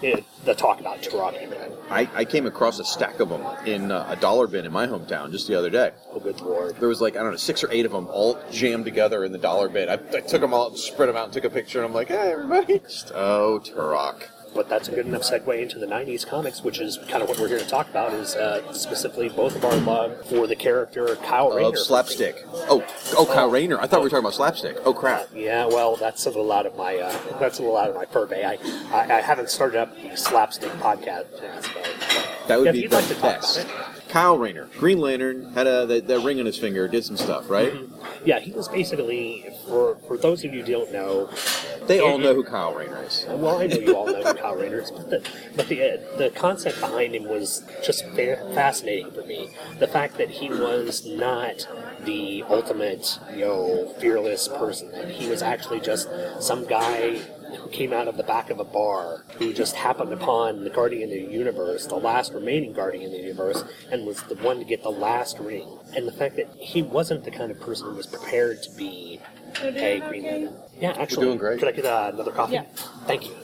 [0.03, 1.73] Know, the talk about Turok everything.
[1.91, 4.87] I, I came across a stack of them in uh, a dollar bin in my
[4.87, 5.93] hometown just the other day.
[6.13, 6.77] Oh, good lord.
[6.77, 9.33] There was like I don't know six or eight of them all jammed together in
[9.33, 9.89] the dollar bin.
[9.89, 12.09] I, I took them all, spread them out, and took a picture, and I'm like,
[12.09, 14.25] hey everybody, just, oh Turok.
[14.57, 17.39] But that's a good enough segue into the 90s comics, which is kind of what
[17.39, 21.15] we're here to talk about, is uh, specifically both of our love for the character
[21.17, 21.69] Kyle Rayner.
[21.69, 22.43] Of slapstick.
[22.69, 22.85] Oh,
[23.17, 23.79] oh, Kyle Rayner.
[23.79, 24.77] I thought we were talking about slapstick.
[24.85, 25.29] Oh crap.
[25.35, 28.07] Yeah, well, that's a little out of my uh, that's a little out of my
[28.07, 28.45] purvey.
[28.45, 28.59] I,
[28.97, 32.91] I I haven't started up the slapstick podcast, but That would Yeah, be if you'd
[32.93, 33.67] the like to talk about best.
[34.09, 37.51] Kyle Rayner, Green Lantern, had a that, that ring on his finger, did some stuff,
[37.51, 37.73] right?
[38.25, 41.29] yeah, he was basically for for those of you who don't know,
[41.87, 43.25] They all know who Kyle Rayner is.
[43.29, 46.19] Well, I know you all know who Kyle Rayner is, but the but the uh,
[46.19, 49.51] the concept behind him was just fa- fascinating for me.
[49.79, 51.67] The fact that he was not
[52.05, 54.93] the ultimate, you know, fearless person.
[54.93, 56.09] That he was actually just
[56.41, 57.21] some guy
[57.55, 61.11] who came out of the back of a bar who just happened upon the Guardian
[61.11, 64.65] of the Universe, the last remaining Guardian of the Universe, and was the one to
[64.65, 65.79] get the last ring.
[65.95, 69.21] And the fact that he wasn't the kind of person who was prepared to be
[69.63, 70.55] a Green Lantern.
[70.79, 71.59] Yeah, actually, doing great.
[71.59, 72.55] Could I get uh, another coffee?
[72.55, 72.65] Yeah.
[73.07, 73.35] Thank you.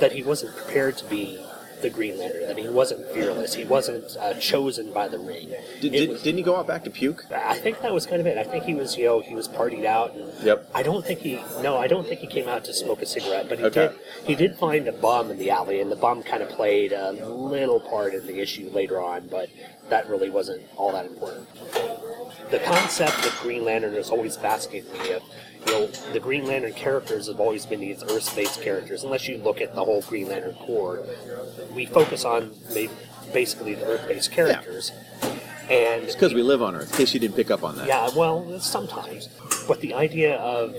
[0.00, 1.38] That he wasn't prepared to be
[1.82, 2.46] the Green Lantern.
[2.46, 3.54] That he wasn't fearless.
[3.54, 5.50] He wasn't uh, chosen by the ring.
[5.80, 7.26] Did, did, was, didn't he go out back to puke?
[7.32, 8.38] I think that was kind of it.
[8.38, 10.14] I think he was, you know, he was partied out.
[10.14, 10.70] And Yep.
[10.74, 11.40] I don't think he.
[11.60, 13.48] No, I don't think he came out to smoke a cigarette.
[13.48, 13.88] But he Okay.
[13.88, 14.26] did.
[14.26, 17.12] He did find a bum in the alley, and the bum kind of played a
[17.12, 19.28] little part in the issue later on.
[19.28, 19.50] But
[19.90, 21.48] that really wasn't all that important.
[22.50, 25.12] The concept of Green Lantern has always fascinated me.
[25.12, 25.22] Of,
[25.66, 29.04] you know, the Green Lantern characters have always been these Earth-based characters.
[29.04, 31.04] Unless you look at the whole Green Lantern Corps,
[31.74, 32.92] we focus on maybe
[33.32, 34.92] basically the Earth-based characters.
[35.70, 36.90] And It's because we live on Earth.
[36.90, 37.86] In case you didn't pick up on that.
[37.86, 39.28] yeah, well, sometimes.
[39.68, 40.74] But the idea of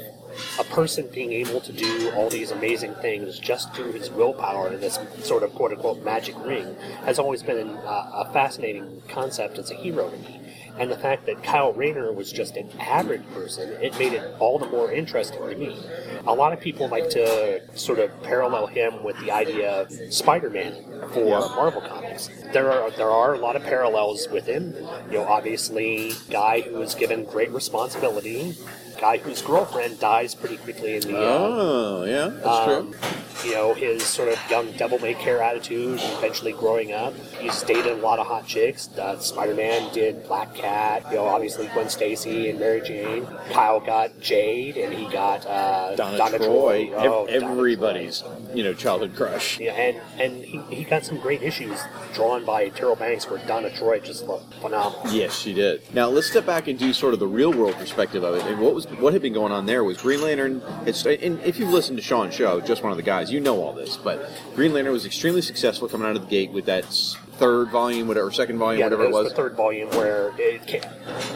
[0.60, 4.82] a person being able to do all these amazing things just through his willpower and
[4.82, 9.72] this sort of quote unquote magic ring has always been uh, a fascinating concept as
[9.72, 10.40] a hero to me.
[10.78, 14.58] And the fact that Kyle Rayner was just an average person, it made it all
[14.58, 15.78] the more interesting to me.
[16.26, 20.74] A lot of people like to sort of parallel him with the idea of Spider-Man
[21.14, 21.40] for Yeah.
[21.56, 22.30] Marvel Comics.
[22.54, 24.76] There are there are a lot of parallels with him.
[25.12, 28.56] You know, obviously, guy who was given great responsibility,
[29.04, 31.18] guy whose girlfriend dies pretty quickly in the.
[31.18, 33.50] Uh, Oh, yeah, that's um, true.
[33.50, 37.14] you know, his sort of young devil may care attitude, eventually growing up.
[37.40, 38.90] He's dated a lot of hot chicks.
[38.98, 43.28] Uh, Spider Man did Black Cat, you know, obviously Gwen Stacy and Mary Jane.
[43.52, 48.74] Kyle got Jade, and he got uh, Donna, Troy, ev- Oh, Donna everybody's you know
[48.74, 49.60] childhood crush.
[49.60, 51.78] yeah, and and he, he got some great issues
[52.14, 55.02] drawn by Darryl Banks where Donna Troy just looked phenomenal.
[55.12, 55.82] Yes, she did.
[55.94, 58.46] Now let's step back and do sort of the real world perspective of it.
[58.46, 60.62] And what was what had been going on there was Green Lantern.
[60.86, 63.62] It's and if you've listened to Sean's show, just one of the guys, you know
[63.62, 63.98] all this.
[63.98, 66.86] But Green Lantern was extremely successful coming out of the gate with that
[67.34, 69.30] third volume, whatever, second volume, Yeah, whatever it was was.
[69.32, 70.84] the third volume where it came.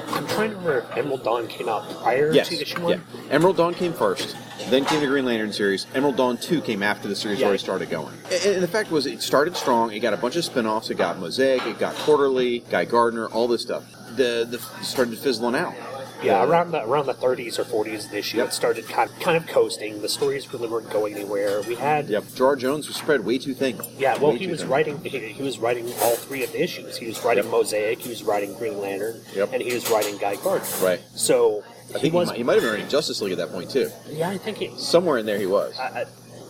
[0.10, 2.84] I'm trying to remember if Emerald Dawn came out prior Yes, to issue yeah.
[2.84, 3.04] one.
[3.32, 4.36] Emerald Dawn came first.
[4.70, 5.88] Then came the Green Lantern series.
[5.96, 7.46] Emerald Dawn 2 came after the series Yeah.
[7.48, 8.14] already started going.
[8.32, 9.92] And, and the fact was, it started strong.
[9.94, 10.90] It got a bunch of spin offs.
[10.90, 13.84] It got Mosaic, it got Quarterly, Guy Gardner, all this stuff.
[14.16, 15.74] The, the started fizzling out.
[16.24, 18.48] Yeah, around the around the 30s or 40s of the issue, Yep.
[18.48, 20.02] it started kind of, kind of coasting.
[20.02, 21.62] The stories really weren't going anywhere.
[21.68, 22.24] We had Yep.
[22.36, 23.80] Gerard Jones was spread way too thin.
[23.98, 24.70] Yeah, well, Way he was thin.
[24.70, 25.04] writing.
[25.04, 26.98] He, he was writing all three of the issues.
[26.98, 27.52] He was writing Yep.
[27.52, 28.00] Mosaic.
[28.00, 29.22] He was writing Green Lantern.
[29.36, 29.54] Yep.
[29.54, 30.68] And he was writing Guy Gardner.
[30.82, 31.00] Right.
[31.16, 32.28] So I think he, was.
[32.30, 33.90] might, he might have been writing Justice League at that point too.
[34.10, 34.80] yeah, I think it.
[34.80, 35.78] Somewhere in there he was.
[35.80, 36.06] I, I,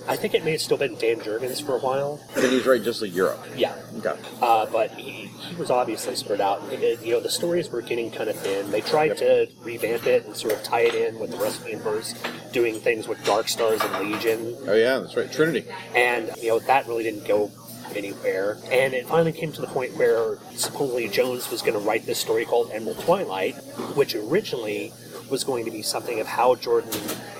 [0.08, 2.20] I think it may have still been Dan Jurgens for a while.
[2.36, 3.46] then he was writing Justice League Europe.
[3.56, 3.76] Yeah.
[3.98, 4.16] Okay.
[4.42, 6.62] Uh, but he, he was obviously spread out.
[6.72, 8.72] And, uh, You know, the stories were getting kind of thin.
[8.72, 11.64] They tried to revamp it and sort of tie it in with the rest of
[11.66, 12.14] the universe,
[12.54, 14.56] doing things with Dark Stars and Legion.
[14.68, 15.32] Oh yeah, that's right.
[15.32, 15.66] Trinity.
[15.96, 17.52] and you know that really didn't go
[17.96, 18.58] anywhere.
[18.72, 22.20] And it finally came to the point where supposedly Jones was going to write this
[22.20, 23.56] story called Emerald Twilight,
[23.96, 24.92] which originally
[25.30, 26.92] was going to be something of how Jordan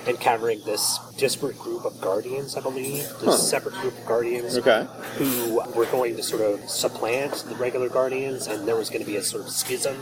[0.06, 3.36] encountering this disparate group of guardians, I believe, this Huh.
[3.36, 4.86] separate group of guardians Okay.
[5.16, 9.06] who were going to sort of supplant the regular guardians, and there was going to
[9.06, 9.96] be a sort of schism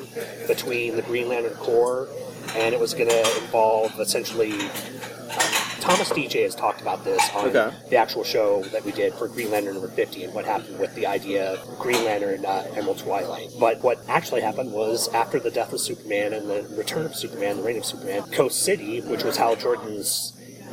[0.47, 2.09] between the Green Lantern Corps,
[2.55, 4.55] and it was going to involve essentially.
[5.81, 7.75] Thomas Deja has talked about this on Okay.
[7.91, 10.95] the actual show that we did for Green Lantern number 50 and what happened with
[10.95, 13.51] the idea of Green Lantern uh, Emerald Twilight.
[13.61, 17.59] But what actually happened was after the death of Superman and the return of Superman,
[17.59, 20.33] the reign of Superman, Coast City, which was Hal Jordan's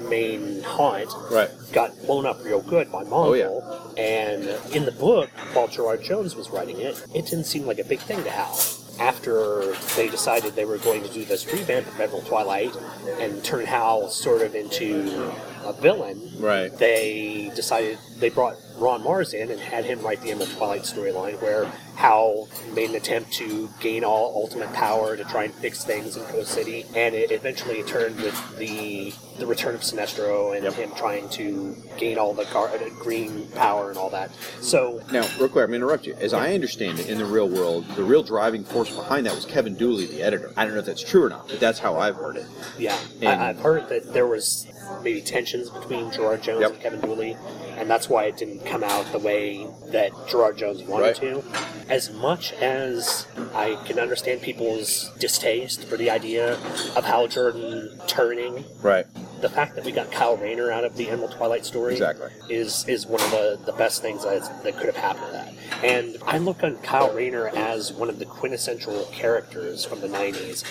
[0.09, 1.49] main haunt, Right.
[1.71, 3.11] got blown up real good by Mongul.
[3.27, 4.01] Oh, yeah.
[4.03, 4.43] And
[4.75, 7.99] in the book, while Gerard Jones was writing it, it didn't seem like a big
[7.99, 8.57] thing to Hal.
[8.99, 12.75] After they decided they were going to do this revamp of Emerald Twilight
[13.19, 15.31] and turn Hal sort of into
[15.65, 16.75] a villain, Right.
[16.77, 21.41] they decided they brought Ron Marz in and had him write the Emerald Twilight storyline
[21.41, 26.17] where Hal made an attempt to gain all ultimate power to try and fix things
[26.17, 30.73] in Coast City, and it eventually turned with the the return of Sinestro and Yep.
[30.75, 34.29] him trying to gain all the gar- uh, green power and all that.
[34.61, 36.13] So Now, real quick, I'm going to interrupt you.
[36.19, 39.45] As I understand it, in the real world, the real driving force behind that was
[39.45, 40.53] Kevin Dooley, the editor.
[40.55, 42.45] I don't know if that's true or not, but that's how I've heard it.
[42.77, 44.67] Yeah, And- I, I've heard that there was
[45.03, 46.71] maybe tensions between Gerard Jones Yep.
[46.73, 47.37] and Kevin Dooley,
[47.77, 51.15] and that's why it didn't come out the way that Gerard Jones wanted Right.
[51.17, 51.43] to.
[51.89, 56.53] As much as I can understand people's distaste for the idea
[56.95, 59.05] of Hal Jordan turning, Right.
[59.43, 62.31] The fact that we got Kyle Rayner out of the Emerald Twilight story Exactly.
[62.49, 65.53] is is one of the, the best things that, that could have happened to that.
[65.83, 70.63] And I look on Kyle Rayner as one of the quintessential characters from the 90s,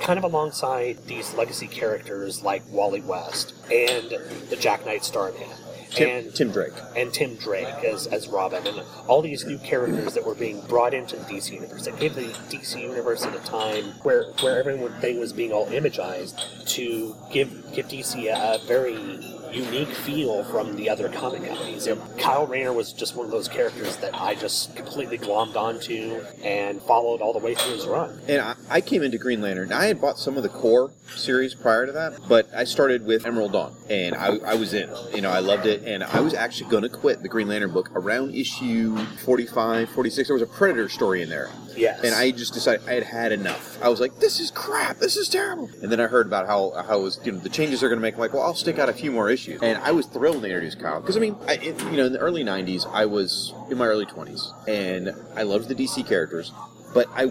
[0.00, 4.10] kind of alongside these legacy characters like Wally West and
[4.50, 5.48] the Jack Knight Starman.
[5.90, 6.72] Tim, and Tim Drake.
[6.96, 10.94] and Tim Drake as, as Robin, and all these new characters that were being brought
[10.94, 11.84] into the DC universe.
[11.84, 16.38] That gave the DC universe at a time where where everything was being all imagized
[16.68, 21.86] to give give DC a, a very unique feel from the other comic companies.
[21.86, 26.20] And Kyle Rayner was just one of those characters that I just completely glommed onto
[26.42, 28.20] and followed all the way through his run.
[28.28, 29.72] And I, I came into Green Lantern.
[29.72, 33.26] I had bought some of the core series prior to that, but I started with
[33.26, 34.90] Emerald Dawn, and I, I was in.
[35.14, 37.72] You know, I loved it, and I was actually going to quit the Green Lantern
[37.72, 40.28] book around issue 45, 46.
[40.28, 41.50] There was a Predator story in there.
[41.78, 42.02] Yes.
[42.02, 43.82] And I just decided I had had enough.
[43.82, 44.98] I was like, "This is crap.
[44.98, 47.80] This is terrible." And then I heard about how how was you know the changes
[47.80, 48.14] they're going to make.
[48.14, 49.62] I'm like, well, I'll stick out a few more issues.
[49.62, 52.06] And I was thrilled when they introduced Kyle because I mean, I, it, you know,
[52.06, 56.06] in the early '90s, I was in my early 20s, and I loved the DC
[56.06, 56.52] characters.
[56.94, 57.24] But I,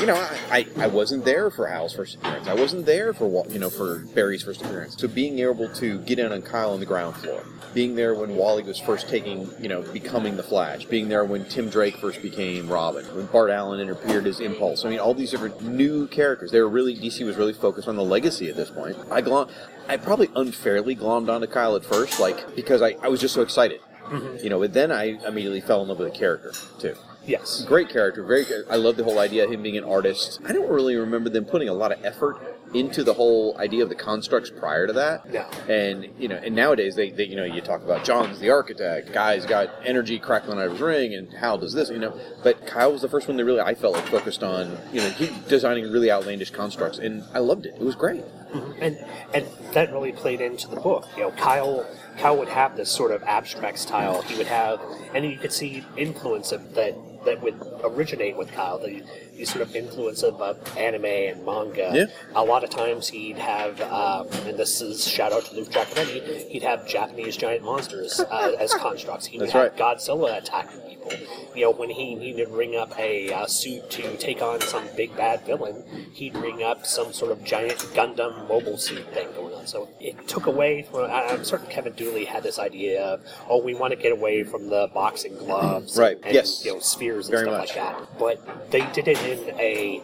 [0.00, 2.48] you know, I, I, I wasn't there for Hal's first appearance.
[2.48, 4.96] I wasn't there for you know for Barry's first appearance.
[4.98, 8.36] So being able to get in on Kyle on the ground floor, being there when
[8.36, 12.22] Wally was first taking, you know, becoming the Flash, being there when Tim Drake first
[12.22, 14.84] became Robin, when Bart Allen interfered as Impulse.
[14.84, 16.50] I mean, all these different new characters.
[16.50, 18.96] They were really DC was really focused on the legacy at this point.
[19.10, 19.48] I glom,
[19.88, 23.42] I probably unfairly glommed onto Kyle at first, like because I, I was just so
[23.42, 23.80] excited.
[24.04, 24.44] Mm-hmm.
[24.44, 26.94] You know, but then I immediately fell in love with the character too.
[27.26, 27.64] Yes.
[27.66, 28.66] Great character, very good.
[28.68, 30.40] I love the whole idea of him being an artist.
[30.44, 32.38] I don't really remember them putting a lot of effort
[32.74, 35.32] into the whole idea of the constructs prior to that.
[35.32, 35.48] No.
[35.72, 39.12] And you know, and nowadays they, they you know you talk about John's the architect,
[39.12, 42.18] guy's got energy crackling out of his ring, and Hal does this, you know.
[42.42, 45.08] But Kyle was the first one that really I felt like focused on you know
[45.10, 47.74] he designing really outlandish constructs, and I loved it.
[47.74, 48.24] It was great.
[48.54, 48.82] Mm-hmm.
[48.82, 51.08] and and that really played into the book.
[51.16, 51.86] You know, Kyle
[52.18, 54.22] Kyle would have this sort of abstract style.
[54.22, 54.80] He would have,
[55.12, 58.78] and you could see influence of that that would originate with Kyle.
[58.78, 59.02] The,
[59.36, 61.90] the sort of influence of uh, anime and manga.
[61.94, 62.06] Yeah.
[62.34, 66.48] A lot of times he'd have, um, and this is shout out to Luke Jaconetti.
[66.48, 69.26] He'd have Japanese giant monsters uh, as constructs.
[69.26, 69.76] He would That's have right.
[69.98, 71.12] Godzilla attacking people.
[71.54, 74.84] You know, when he needed to ring up a uh, suit to take on some
[74.96, 79.54] big bad villain, he'd ring up some sort of giant Gundam mobile suit thing going
[79.54, 79.66] on.
[79.66, 81.10] So it took away from.
[81.10, 84.44] I- I'm certain Kevin Dooley had this idea of, oh, we want to get away
[84.44, 86.64] from the boxing gloves, Right, And, yes.
[86.64, 87.76] you know, spheres and Very stuff much.
[87.76, 88.18] like that.
[88.18, 90.02] But they did it in a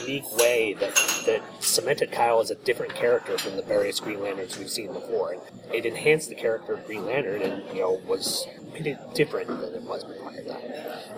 [0.00, 0.94] unique way that
[1.26, 5.36] that cemented Kyle as a different character from the various Green Lanterns we've seen before.
[5.72, 9.74] It enhanced the character of Green Lantern, and you know was made it different than
[9.74, 10.30] it was before.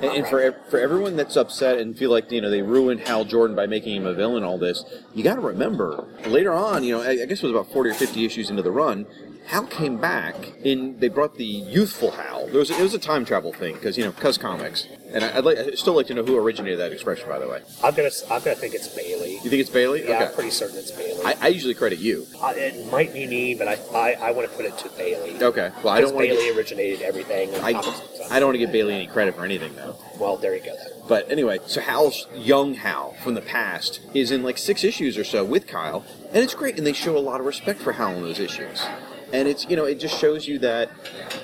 [0.01, 3.25] And, and for for everyone that's upset and feel like you know they ruined Hal
[3.25, 6.85] Jordan by making him a villain, all this, you got to remember later on.
[6.85, 9.07] You know, I, I guess it was about forty or fifty issues into the run.
[9.47, 10.99] Hal came back in.
[10.99, 12.47] They brought the youthful Hal.
[12.47, 15.39] There was it was a time travel thing because you know Cuz Comics, and I,
[15.39, 17.29] I'd like I'd still like to know who originated that expression.
[17.29, 19.35] By the way, I'm gonna I'm gonna think it's Bailey.
[19.35, 20.09] you think it's Bailey?
[20.09, 21.23] Yeah, I'm pretty certain it's Bailey.
[21.25, 22.27] I, I usually credit you.
[22.41, 25.43] Uh, it might be me, but I I, I want to put it to Bailey.
[25.43, 25.71] Okay.
[25.83, 27.55] Well, I don't want Bailey get originated everything.
[27.57, 27.83] I.
[28.31, 29.97] I don't want to give Bailey any credit for anything though.
[30.19, 30.75] Well, there you go.
[30.75, 31.03] Then.
[31.07, 35.25] But anyway, so Hal's young Hal from the past is in like six issues or
[35.25, 38.15] so with Kyle, and it's great, and they show a lot of respect for Hal
[38.15, 38.87] in those issues.
[39.35, 40.91] And it's you know it just shows you that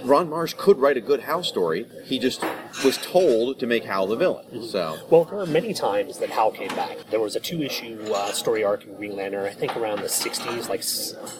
[0.04, 1.86] Ron Marz could write a good Hal story.
[2.04, 2.42] He just
[2.84, 4.62] was told to make Hal the villain.
[4.68, 6.96] So Well, there were many times that Hal came back.
[7.10, 10.68] There was a two-issue uh, story arc in Green Lantern, I think around the '60s,
[10.68, 10.84] like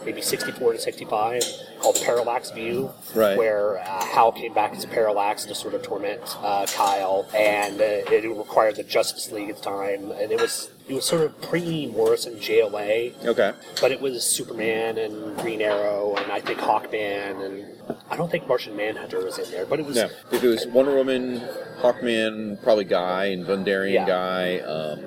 [0.04, 1.42] maybe '64 to '65,
[1.80, 3.38] called Parallax View, Right.
[3.38, 7.84] where uh, Hal came back as Parallax to sort of torment uh, Kyle, and uh,
[7.84, 11.40] it required the Justice League at the time, and it was it was sort of
[11.40, 17.98] pre-Morrison JLA, okay, but it was Superman and Green Arrow, and I think Hawkman, and
[18.10, 20.66] I don't think Martian Manhunter was in there, but it was no, if it was
[20.66, 21.40] Wonder Woman,
[21.80, 24.06] Hawkman, probably Guy and Vuldarian Yeah.
[24.06, 24.98] Guy, um,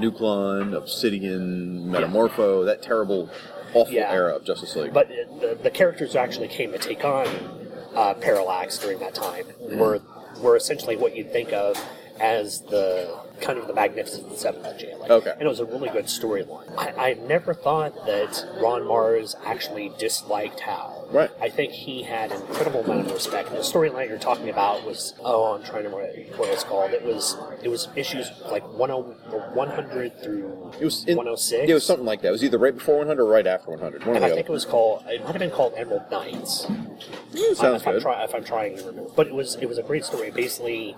[0.00, 3.28] Nucleon, Obsidian, Metamorpho, that terrible,
[3.74, 4.10] awful Yeah.
[4.10, 4.94] era of Justice League.
[4.94, 5.08] But
[5.40, 7.26] the, the characters who actually came to take on
[7.94, 10.00] uh, Parallax during that time were
[10.40, 11.76] were essentially what you'd think of
[12.20, 15.08] as the kind of the Magnificent Seven of JLA.
[15.08, 15.32] Okay.
[15.32, 16.72] And it was a really good storyline.
[16.76, 21.08] I, I never thought that Ron Marz actually disliked Hal.
[21.10, 21.30] Right.
[21.40, 23.48] I think he had an incredible amount of respect.
[23.48, 26.64] And the storyline you're talking about was oh, I'm trying to remember what it was
[26.64, 26.92] called.
[26.92, 31.62] It was it was issues like 10 100 through it was in, 106.
[31.66, 32.28] Yeah, it was something like that.
[32.28, 34.04] It was either right before 100 or right after 100.
[34.04, 34.36] One And I other.
[34.36, 35.04] think it was called.
[35.06, 36.66] It might have been called Emerald Knights.
[37.54, 38.02] sounds if I'm, good.
[38.02, 40.30] try, if I'm trying to remember, but it was it was a great story.
[40.30, 40.96] Basically,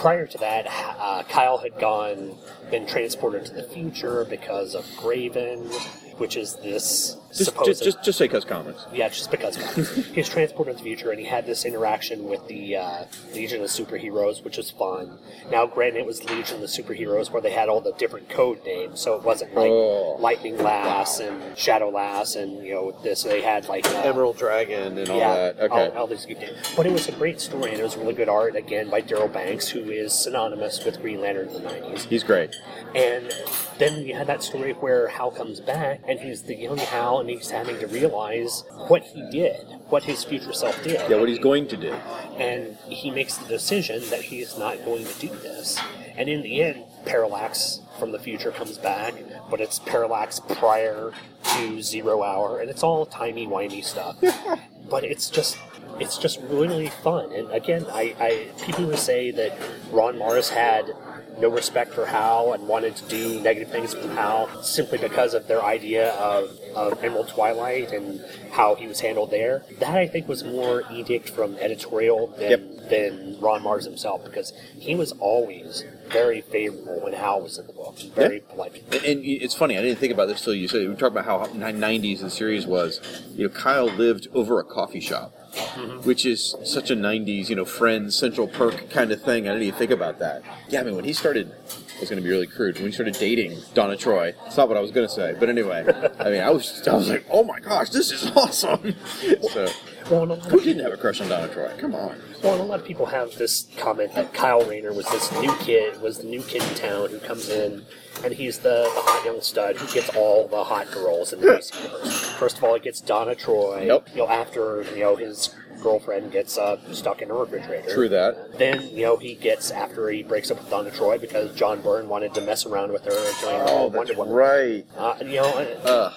[0.00, 0.66] prior to that,
[0.98, 2.34] uh, Kyle had gone
[2.70, 5.70] been transported to the future because of Grayven,
[6.18, 8.86] which is this Just, just, just, just say Cuz Comics.
[8.92, 9.94] yeah, just because comics.
[10.14, 13.62] he was transported to the future and he had this interaction with the uh, Legion
[13.62, 15.18] of Superheroes, which was fun.
[15.50, 19.00] Now, granted, it was Legion of Superheroes where they had all the different code names,
[19.00, 20.16] so it wasn't like Oh.
[20.18, 23.22] Lightning Lass and Shadow Lass and you know this.
[23.22, 25.60] They had like uh, Emerald Dragon and all yeah, that.
[25.60, 25.86] Okay.
[25.90, 26.56] all, all these good names.
[26.76, 29.32] But it was a great story and it was really good art again by Darryl
[29.32, 32.02] Banks, who is synonymous with Green Lantern in the '90s.
[32.06, 32.56] He's great.
[32.94, 33.32] And
[33.78, 37.30] then you had that story where Hal comes back and he's the young Hal and
[37.30, 41.00] he's having to realize what he did, what his future self did.
[41.08, 41.92] Yeah, what he's going to do.
[42.38, 45.78] And he makes the decision that he is not going to do this.
[46.16, 49.14] And in the end, Parallax from the future comes back,
[49.50, 51.12] but it's Parallax prior
[51.44, 54.16] to Zero Hour, and it's all timey wimey stuff.
[54.90, 55.58] but it's just
[55.98, 57.32] it's just really fun.
[57.32, 59.56] And again, I, I people who say that
[59.90, 60.94] Ron Marz had
[61.40, 65.46] no respect for Hal and wanted to do negative things with Hal simply because of
[65.48, 68.20] their idea of, of Emerald Twilight and
[68.52, 69.62] how he was handled there.
[69.78, 72.88] That I think was more edict from editorial than Yep.
[72.90, 77.72] than Ron Marz himself because he was always very favorable when Hal was in the
[77.72, 77.96] book.
[78.00, 78.82] and Very polite.
[78.92, 80.88] And, and it's funny, I didn't think about this till you said it.
[80.88, 83.00] We talked about how 90s the series was.
[83.36, 86.06] You know, Kyle lived over a coffee shop, Mm-hmm.
[86.06, 89.48] which is such a 90s, you know, Friends, Central Perk kind of thing.
[89.48, 90.42] I didn't even think about that.
[90.68, 92.76] Yeah, I mean, when he started, it was going to be really crude.
[92.76, 95.48] When he started dating Donna Troy, it's not what I was going to say, but
[95.48, 95.84] anyway,
[96.20, 98.94] I mean, I was, I was like, oh my gosh, this is awesome.
[99.50, 99.68] so,
[100.08, 101.72] Well, and a lot who didn't have a crush on Donna Troy?
[101.78, 102.16] Come on.
[102.42, 105.54] Well, and a lot of people have this comment that Kyle Rayner was this new
[105.56, 107.84] kid, was the new kid in town who comes in,
[108.24, 111.46] and he's the, the hot young stud who gets all the hot girls in the
[111.46, 112.30] DC universe.
[112.38, 113.84] First of all, he gets Donna Troy.
[113.86, 114.08] Yep.
[114.12, 117.92] You know, after you know his girlfriend gets uh, stuck in a refrigerator.
[117.94, 118.58] True that.
[118.58, 122.08] Then you know he gets after he breaks up with Donna Troy because John Byrne
[122.08, 124.34] wanted to mess around with her the Wonder Woman.
[124.34, 124.86] right.
[124.96, 125.48] Uh, you know,
[125.84, 126.12] Uh,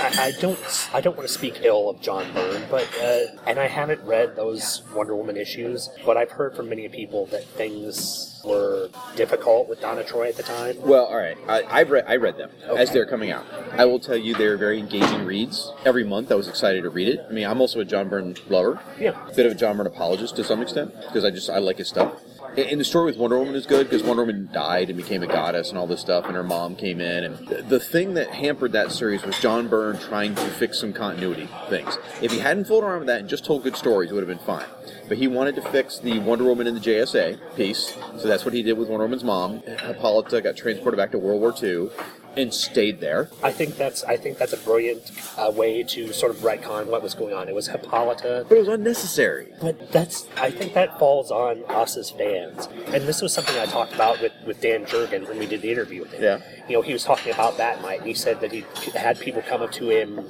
[0.00, 3.58] I, I don't I don't want to speak ill of John Byrne, but uh, and
[3.58, 8.40] I haven't read those Wonder Woman issues, but I've heard from many people that things
[8.44, 10.76] were difficult with Donna Troy at the time.
[10.80, 11.36] Well, all right.
[11.46, 13.44] I, I've read I read them as they're coming out.
[13.72, 15.70] I will tell you they're very engaging reads.
[15.84, 17.20] Every month I was excited to read it.
[17.28, 18.80] I mean, I'm also a John Byrne lover.
[18.98, 19.12] Yeah.
[19.36, 21.88] bit of a John Byrne apologist to some extent because I just I like his
[21.88, 22.14] stuff.
[22.56, 25.26] And the story with Wonder Woman is good because Wonder Woman died and became a
[25.26, 27.24] goddess and all this stuff, and her mom came in.
[27.24, 31.48] And the thing that hampered that series was John Byrne trying to fix some continuity
[31.68, 31.96] things.
[32.20, 34.38] If he hadn't fooled around with that and just told good stories, it would have
[34.38, 34.66] been fine.
[35.08, 38.52] But he wanted to fix the Wonder Woman in the JSA piece, so that's what
[38.52, 39.62] he did with Wonder Woman's mom.
[39.62, 41.88] Hippolyta got transported back to World War II
[42.36, 43.28] and stayed there.
[43.42, 47.02] I think that's I think that's a brilliant uh, way to sort of retcon what
[47.02, 47.48] was going on.
[47.48, 49.52] It was Hippolyta, But it was unnecessary.
[49.60, 52.68] but that's I think that falls on us as fans.
[52.86, 55.70] And this was something I talked about with, with Dan Jurgen when we did the
[55.72, 56.22] interview with him.
[56.22, 56.40] Yeah.
[56.70, 58.64] You know, he was talking about Bat-Mite, and he said that he
[58.94, 60.24] had people come up to him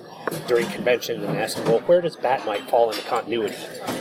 [0.49, 3.55] during convention and ask him, "Well, where does Bat-Mite fall in the continuity?"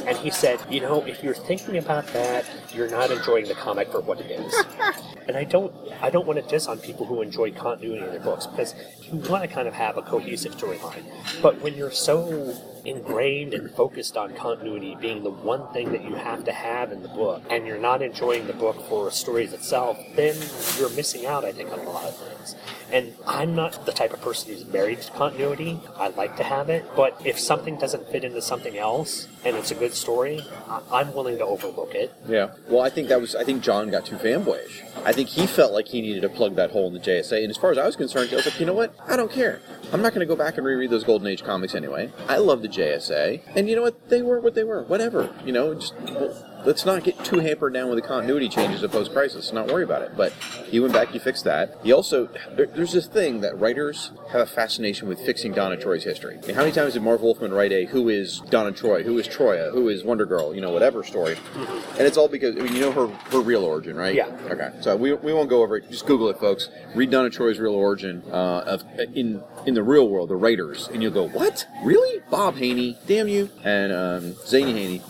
[0.08, 3.92] And he said, "You know, if you're thinking about that, you're not enjoying the comic
[3.92, 4.56] for what it is."
[5.28, 8.22] and I don't, I don't want to diss on people who enjoy continuity in their
[8.22, 11.04] books because you want to kind of have a cohesive storyline.
[11.42, 12.56] But when you're so
[12.86, 17.02] ingrained and focused on continuity being the one thing that you have to have in
[17.02, 20.36] the book, and you're not enjoying the book for stories itself, then
[20.78, 22.56] you're missing out, I think, on a lot of things.
[22.92, 25.80] And I'm not the type of person who's married to continuity.
[25.96, 29.70] I like to have it, but if something doesn't fit into something else and it's
[29.70, 32.12] a good story, I- I'm willing to overlook it.
[32.28, 32.50] Yeah.
[32.68, 33.36] Well, I think that was.
[33.36, 34.82] I think John got too fanboyish.
[35.06, 37.42] I think he felt like he needed to plug that hole in the JSA.
[37.44, 38.94] And as far as I was concerned, I was like, you know what?
[39.08, 39.62] I don't care.
[39.94, 42.12] I'm not going to go back and reread those Golden Age comics anyway.
[42.28, 44.10] I love the JSA, and you know what?
[44.10, 44.84] They were what they were.
[44.84, 45.34] Whatever.
[45.46, 45.94] You know, just
[46.66, 49.52] let's not get too hampered down with the continuity changes of post crisis.
[49.54, 50.16] Not worry about it.
[50.16, 50.34] But
[50.68, 51.10] he went back.
[51.10, 51.78] He fixed that.
[51.84, 56.04] He also there, there's this thing that writers have a fascination with fixing Donna Troy's
[56.04, 56.38] history.
[56.42, 59.04] I mean, how many times did Marv Wolfman write a "Who is Donna Troy?
[59.04, 59.72] Who is Troia?
[59.72, 60.54] Who is Wonder Girl?
[60.54, 61.38] You know, whatever story."
[61.98, 64.16] And it's all because I mean, you know her her real origin, right?
[64.16, 64.28] Yeah.
[64.50, 64.72] Okay.
[64.82, 65.90] So we, we won't go over it.
[65.90, 66.70] Just Google it, folks.
[66.96, 68.84] Read Donna Troy's real origin uh, of
[69.14, 71.68] in in the real world, the writers, and you'll go, "What?
[71.84, 72.22] Really?
[72.30, 72.98] Bob Haney?
[73.08, 75.02] Damn you!" And um, Zany Haney.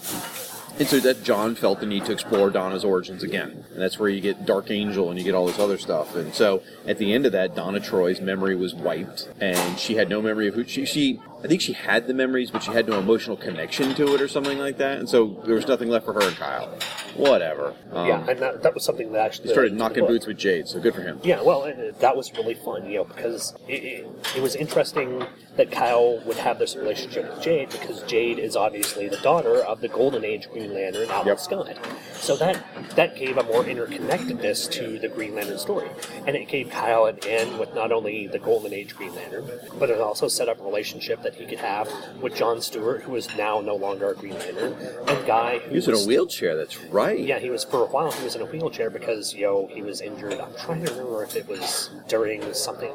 [0.80, 3.66] And so that John felt the need to explore Donna's origins again.
[3.72, 6.16] And that's where you get Dark Angel and you get all this other stuff.
[6.16, 10.08] And so at the end of that, Donna Troy's memory was wiped and she had
[10.08, 12.88] no memory of who she, she I think she had the memories, but she had
[12.88, 15.00] no emotional connection to it or something like that.
[15.00, 16.68] And so there was nothing left for her and Kyle.
[17.16, 17.74] Whatever.
[17.94, 20.08] Um, yeah, and that, that was something that actually he started led to the knocking
[20.08, 21.20] boots with Jade, so good for him.
[21.24, 25.26] Yeah, well, that was really fun, you know, because it, it, it was interesting
[25.56, 29.82] that Kyle would have this relationship with Jade because Jade is obviously the daughter of
[29.82, 31.40] the Golden Age Green Lantern, Alan Yep.
[31.40, 31.78] Scott.
[32.14, 32.64] So that
[32.96, 35.90] that gave a more interconnectedness to the Green Lantern story,
[36.26, 39.90] and it gave Kyle an end with not only the Golden Age Green Lantern, but
[39.90, 41.90] it also set up a relationship that he could have
[42.22, 44.74] with John Stewart, who is now no longer a Green Lantern,
[45.08, 47.20] and Guy who He was in a wheelchair, that's right.
[47.20, 48.12] yeah, he was for a while.
[48.12, 50.34] He was in a wheelchair because you know he was injured.
[50.34, 52.92] I'm trying to remember if it was during something.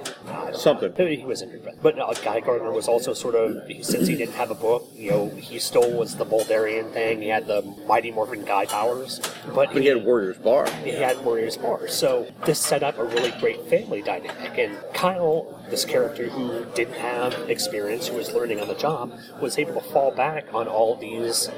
[0.53, 0.93] Something.
[0.97, 1.07] know.
[1.07, 4.35] He was injured, but, but uh, Guy Gardner was also sort of since he didn't
[4.35, 4.89] have a book.
[4.95, 7.21] You know, he still was the Vuldarian thing.
[7.23, 9.21] He had the Mighty Morphin Guy powers,
[9.55, 10.71] but, But he had Warrior's Bar.
[10.85, 11.89] he had Warriors Bar.
[11.89, 14.59] So this set up a really great family dynamic.
[14.59, 19.59] And Kyle, this character who didn't have experience, who was learning on the job, was
[19.59, 21.51] able to fall back on all these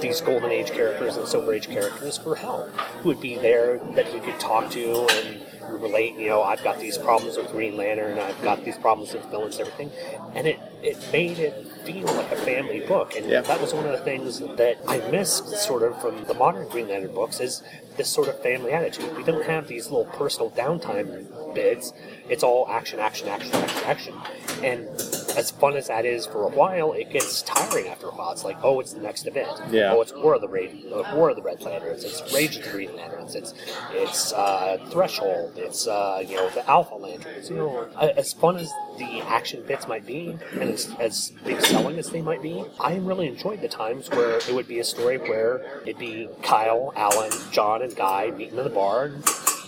[0.00, 2.68] these Golden Age characters and Silver Age characters for help,
[3.02, 5.40] who would be there that he could talk to and
[5.80, 6.16] relate.
[6.16, 9.58] You know, I've got these problems with Green Lantern, I've got these problems with villains,
[9.58, 9.90] and everything,
[10.34, 13.14] and it it made it feel like a family book.
[13.16, 13.40] And Yeah.
[13.42, 16.88] that was one of the things that I missed sort of from the modern Green
[16.88, 17.62] Lantern books is
[17.96, 19.16] this sort of family attitude.
[19.16, 21.92] We don't have these little personal downtime bits.
[22.28, 24.14] It's all action, action, action, action, action.
[24.62, 24.88] And
[25.36, 28.32] as fun as that is for a while, it gets tiring after a while.
[28.32, 29.60] It's like, oh, it's the next event.
[29.70, 29.92] Yeah.
[29.92, 30.60] Oh, it's War of the Ra-
[30.94, 32.04] uh, War of the Red Lanterns.
[32.04, 33.34] It's Rage of the Green Lanterns.
[33.34, 33.54] It's
[33.92, 35.54] it's uh, Threshold.
[35.56, 37.50] It's uh, you know the Alpha Lanterns.
[37.50, 41.98] You know, as fun as the action bits might be, and as, as big selling
[41.98, 45.18] as they might be, I really enjoyed the times where it would be a story
[45.18, 49.24] where it'd be Kyle, Alan, John, and Guy meeting in the bar and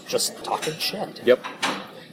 [0.06, 1.20] just talking shit.
[1.24, 1.44] Yep.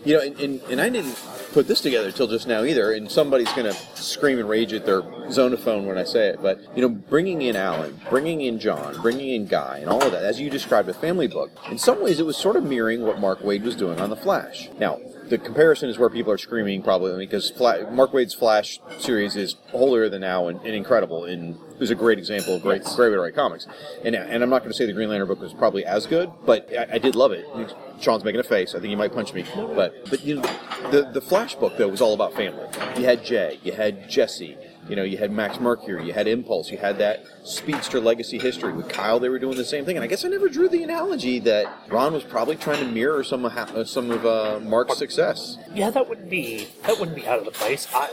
[0.06, 1.16] You know, and, and, and I didn't
[1.52, 4.86] put this together till just now either, and somebody's going to scream and rage at
[4.86, 9.02] their zonophone when I say it, but, you know, bringing in Alan, bringing in John,
[9.02, 12.02] bringing in Guy, and all of that, as you described a family book, in some
[12.02, 14.70] ways it was sort of mirroring what Mark Waid was doing on The Flash.
[14.80, 19.36] Now, the comparison is where people are screaming probably because Fla- Mark Waid's Flash series
[19.36, 23.10] is holier than now and, and incredible it was a great example of great great
[23.10, 23.68] way to write comics.
[24.04, 26.32] And and I'm not going to say the Green Lantern book was probably as good,
[26.46, 27.46] but I, I did love it.
[28.00, 28.76] Sean's making a face.
[28.76, 29.46] I think he might punch me.
[29.56, 30.42] But but you know
[30.92, 32.68] the the Flash book though was all about family.
[32.98, 34.58] You had Jay, you had Jesse,
[34.90, 38.74] you know, you had Max Mercury, you had Impulse, you had that speedster legacy history
[38.74, 39.20] with Kyle.
[39.20, 41.68] They were doing the same thing, and I guess I never drew the analogy that
[41.90, 45.58] Ron was probably trying to mirror some of ha- some of uh, Mark's success.
[45.74, 47.88] Yeah, that wouldn't be that wouldn't be out of the place.
[47.94, 48.10] I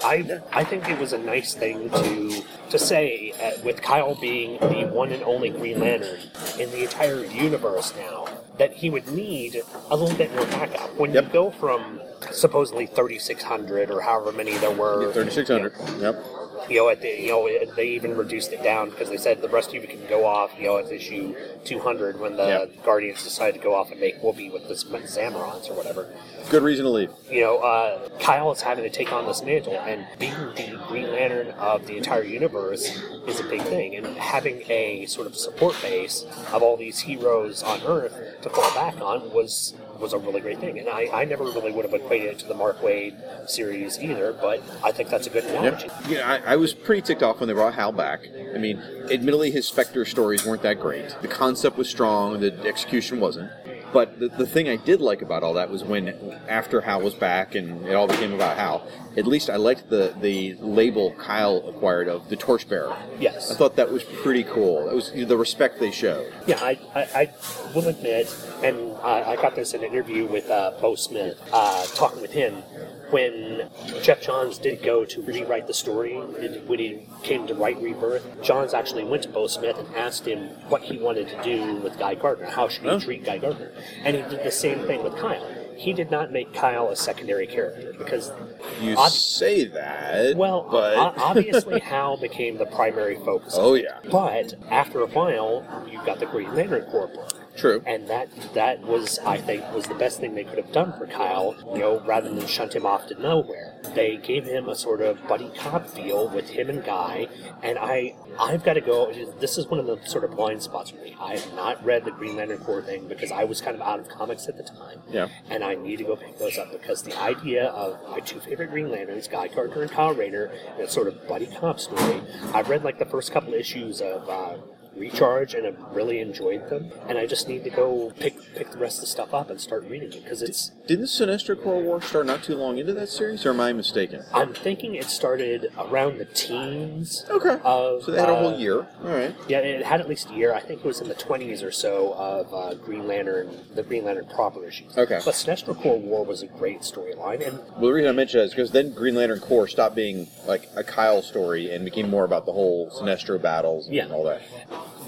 [0.52, 4.58] I, I think it was a nice thing to to say uh, with Kyle being
[4.60, 6.20] the one and only Green Lantern
[6.60, 8.26] in the entire universe now
[8.58, 9.60] that he would need
[9.90, 10.94] a little bit more backup.
[10.98, 11.24] When Yep.
[11.24, 12.00] you go from
[12.32, 15.72] supposedly 3600 or however many there were Thirty six hundred.
[16.00, 16.24] Yep.
[16.68, 19.40] You know, at the, you know, it- they even reduced it down because they said
[19.42, 21.34] the rest of you can go off, you know, at issue
[21.64, 22.68] 200 when the.
[22.84, 26.06] Guardians decided to go off and make Whoopi with the Zamarons or whatever.
[26.50, 27.10] Good reason to leave.
[27.30, 31.10] You know, uh, Kyle is having to take on this mantle, and being the Green
[31.10, 32.86] Lantern of the entire universe
[33.26, 33.96] is a big thing.
[33.96, 38.72] And having a sort of support base of all these heroes on Earth to fall
[38.74, 40.78] back on was was a really great thing.
[40.78, 44.32] And I, I never really would have equated it to the Mark Waid series either,
[44.32, 45.88] but I think that's a good analogy.
[46.08, 48.26] Yeah, yeah I, I was pretty ticked off when they brought Hal back.
[48.54, 51.16] I mean, admittedly, his Spectre stories weren't that great.
[51.22, 53.50] The concept was strong, the execution wasn't.
[53.96, 56.08] But the, the thing I did like about all that was when,
[56.48, 58.86] after Hal was back and it all became about Hal,
[59.16, 62.94] at least I liked the, the label Kyle acquired of the Torchbearer.
[63.18, 63.50] Yes.
[63.50, 64.84] I thought that was pretty cool.
[64.84, 66.30] That was the respect they showed.
[66.46, 67.34] Yeah, I, I, I
[67.74, 71.86] will admit, and I, I got this in an interview with uh, Beau Smith, uh,
[71.94, 72.62] talking with him
[73.10, 73.68] when
[74.02, 78.74] Geoff Johns did go to rewrite the story, when he came to write Rebirth, Johns
[78.74, 82.14] actually went to Beau Smith and asked him what he wanted to do with Guy
[82.14, 82.46] Gardner.
[82.46, 82.98] How should he Oh.
[83.00, 83.72] treat Guy Gardner?
[84.04, 85.46] And he did the same thing with Kyle.
[85.76, 88.32] He did not make Kyle a secondary character because
[88.80, 93.54] You Ob- say that, well, but obviously Hal became the primary focus.
[93.58, 93.98] Oh, yeah.
[94.10, 97.30] But after a while, you got the Green Lantern Corps book.
[97.56, 97.82] True.
[97.86, 101.06] And that that was, I think, was the best thing they could have done for
[101.06, 101.56] Kyle.
[101.72, 105.26] You know, rather than shunt him off to nowhere, they gave him a sort of
[105.26, 107.28] buddy cop feel with him and Guy.
[107.62, 109.12] And I, I've got to go.
[109.40, 111.16] This is one of the sort of blind spots for me.
[111.18, 113.98] I have not read the Green Lantern Corps thing because I was kind of out
[113.98, 115.00] of comics at the time.
[115.10, 115.28] Yeah.
[115.48, 118.70] And I need to go pick those up because the idea of my two favorite
[118.70, 122.20] Green Lanterns, Guy Gardner and Kyle Rayner, and a sort of buddy cop story.
[122.52, 124.28] I've read like the first couple issues of.
[124.28, 124.56] Uh,
[124.96, 128.78] Recharge and have really enjoyed them, and I just need to go pick pick the
[128.78, 130.70] rest of the stuff up and start reading it because it's.
[130.86, 134.22] didn't Sinestro Corps War start not too long into that series, or am I mistaken?
[134.32, 137.24] I'm thinking it started around the teens.
[137.30, 137.58] Okay.
[137.62, 138.86] Of, So they had a whole uh, year.
[139.02, 139.34] All right.
[139.48, 140.54] Yeah, it had at least a year.
[140.54, 144.04] I think it was in the 20s or so of uh, Green Lantern, the Green
[144.04, 144.96] Lantern proper issues.
[144.96, 145.20] Okay.
[145.24, 148.44] But Sinestro Corps War was a great storyline, and Well, the reason I mention that
[148.44, 152.24] is because then Green Lantern Corps stopped being like a Kyle story and became more
[152.24, 154.08] about the whole Sinestro battles and Yeah.
[154.10, 154.42] all that.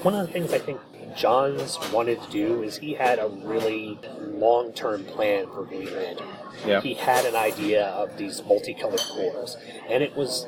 [0.03, 0.80] One of the things I think
[1.16, 6.28] Johns wanted to do is he had a really long term plan for Green Lantern.
[6.66, 6.80] Yeah.
[6.80, 9.56] He had an idea of these multicolored cores,
[9.88, 10.46] and it was.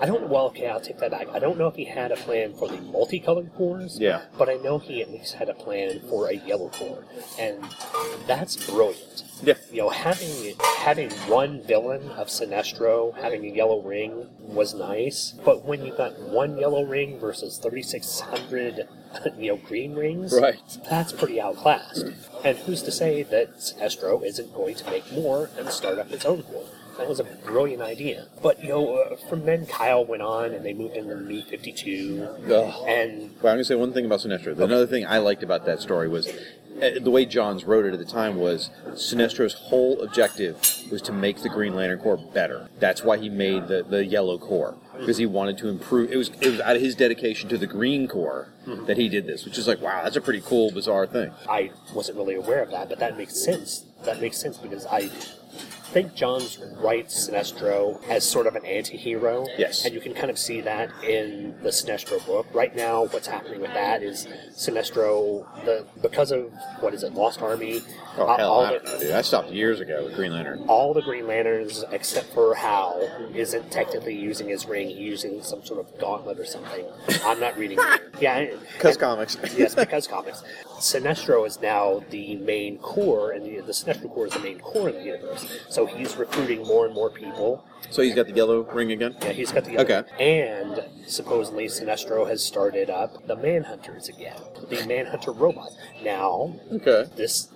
[0.00, 0.28] I don't.
[0.28, 1.28] Well, okay, I'll take that back.
[1.28, 3.98] I don't know if he had a plan for the multicolored cores.
[3.98, 4.22] Yeah.
[4.36, 7.04] But I know he at least had a plan for a yellow core,
[7.38, 7.62] and
[8.26, 9.24] that's brilliant.
[9.42, 9.54] Yeah.
[9.70, 15.64] You know, having having one villain of Sinestro having a yellow ring was nice, but
[15.64, 18.88] when you got one yellow ring versus thirty six hundred,
[19.38, 20.60] you know, green rings, Right.
[20.88, 22.04] That's pretty outclassed.
[22.44, 26.24] And who's to say that Sinestro isn't going to make more and start up its
[26.24, 26.68] own corps?
[26.98, 28.26] That was a brilliant idea.
[28.42, 31.42] But you know, uh, from then Kyle went on and they moved into the New
[31.42, 32.84] Fifty Two, Ugh.
[32.86, 34.58] and Well, I'm going to say one thing about Sinestro.
[34.58, 36.28] Another thing I liked about that story was
[36.82, 40.56] uh, the way Johns wrote it at the time was Sinestro's whole objective
[40.90, 42.68] was to make the Green Lantern Corps better.
[42.80, 46.12] That's why he made the, the Yellow Corps because he wanted to improve.
[46.12, 48.52] It was it was out of his dedication to the Green Corps
[48.86, 51.32] that he did this, which is like wow, that's a pretty cool, bizarre thing.
[51.48, 53.84] I wasn't really aware of that, but that makes sense.
[54.04, 55.10] That makes sense because I
[55.94, 59.46] think Johns writes Sinestro as sort of an anti-hero.
[59.56, 59.84] Yes.
[59.84, 62.46] And you can kind of see that in the Sinestro book.
[62.52, 67.40] Right now, what's happening with that is Sinestro, the because of what is it, Lost
[67.40, 67.80] Army.
[68.16, 69.10] Oh uh, hell, all I the- dude.
[69.10, 70.64] I stopped years ago with Green Lantern.
[70.68, 75.42] all the Green Lanterns, except for Hal, who isn't technically using his ring, he's using
[75.42, 76.84] some sort of gauntlet or something.
[77.24, 78.00] I'm not reading it.
[78.20, 78.46] Yeah.
[78.74, 79.36] Because comics.
[79.56, 80.44] yes, because comics.
[80.78, 84.88] Sinestro is now the main core, and the, the Sinestro core is the main core
[84.90, 85.44] of the universe.
[85.68, 87.64] So he's recruiting more and more people.
[87.90, 89.16] So he's got the yellow ring again.
[89.22, 89.84] Yeah, he's got the yellow.
[89.84, 90.02] Okay.
[90.18, 95.76] And supposedly Sinestro has started up the Manhunters again, the Manhunter robots.
[96.02, 97.08] Now, Okay.
[97.16, 97.48] this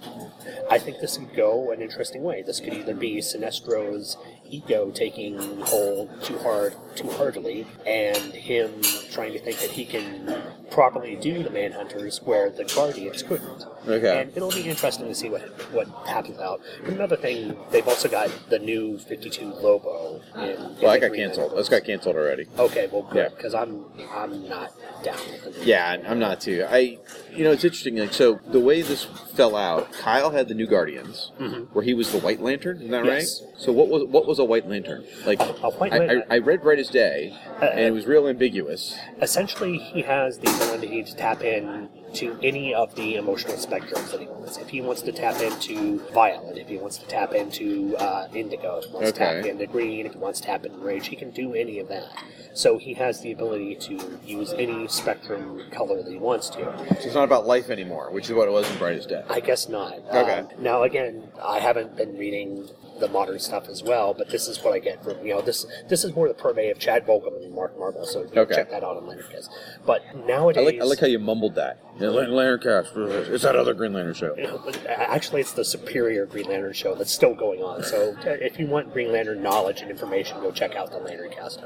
[0.70, 2.42] I think this could go an interesting way.
[2.42, 4.16] This could either be Sinestro's
[4.48, 10.26] ego taking hold too hard, too heartily, and him trying to think that he can
[10.70, 13.64] properly do the Manhunters where the Guardians couldn't.
[13.86, 14.22] Okay.
[14.22, 15.42] And it'll be interesting to see what
[15.72, 16.60] what happens out.
[16.84, 20.20] Another thing, they've also got the new 52 Lobo.
[20.36, 21.52] In, Well, the I got canceled.
[21.56, 22.46] That's got canceled already.
[22.58, 23.28] Okay, well, Yeah.
[23.28, 25.64] good, because I'm I'm not down with it.
[25.66, 26.66] Yeah, I'm not too.
[26.68, 26.98] I,
[27.34, 27.96] you know, it's interesting.
[27.96, 29.04] Like, so the way this
[29.34, 31.32] fell out, Kyle had the New Guardians,
[31.72, 32.78] where he was the White Lantern.
[32.78, 33.08] Isn't that Mm-hmm.
[33.08, 33.42] Yes.
[33.44, 33.60] right?
[33.60, 35.04] So what was what was a White Lantern?
[35.24, 38.28] Like, A White I, I, Lantern- I read Brightest Day, Uh, and it was real
[38.28, 38.96] ambiguous.
[39.22, 44.20] Essentially, he has the ability to tap in to any of the emotional spectrums that
[44.20, 44.56] he wants.
[44.56, 48.78] If he wants to tap into violet, if he wants to tap into uh, indigo,
[48.78, 51.16] if he wants to tap into green, if he wants to tap into rage, he
[51.16, 52.10] can do any of that.
[52.54, 56.58] So he has the ability to use any spectrum color that he wants to.
[56.88, 59.22] So it's not about life anymore, which is what it was in Brightest Day.
[59.28, 59.94] I guess not.
[60.08, 60.40] Okay.
[60.40, 62.68] Um, now, again, I haven't been reading
[63.00, 65.66] the modern stuff as well, but this is what I get from you know this.
[65.88, 68.54] This is more the purvey of Chad Bokelman and Mark Marble, so you Okay.
[68.54, 69.48] check that out on Lettercast.
[69.86, 71.78] But I nowadays, like, I like how you mumbled that.
[71.98, 72.92] Yeah, Lantern Cast.
[72.96, 74.34] It's that other Green Lantern show.
[74.64, 77.82] but actually, it's the superior Green Lantern show that's still going on.
[77.82, 81.62] So if you want Green Lantern knowledge and information, go check out the Lantern Cast.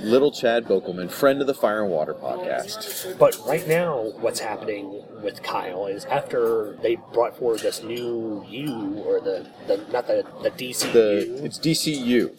[0.00, 3.18] Little Chad Bokelman, friend of the Fire and Water podcast.
[3.18, 9.02] But right now, what's happening with Kyle is after they brought forward this new U
[9.06, 10.92] or the, the not the the DCU.
[10.92, 12.30] The it's DCU.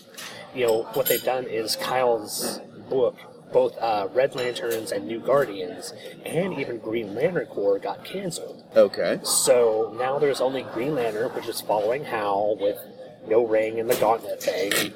[0.53, 2.59] you know what they've done is Kyle's
[2.89, 3.17] book,
[3.55, 5.93] both uh, Red Lanterns and New Guardians,
[6.25, 8.61] and even Green Lantern Corps got canceled.
[8.75, 9.19] Okay.
[9.23, 12.77] So now there's only Green Lantern, which is following Hal with
[13.29, 14.93] no ring and the gauntlet thing.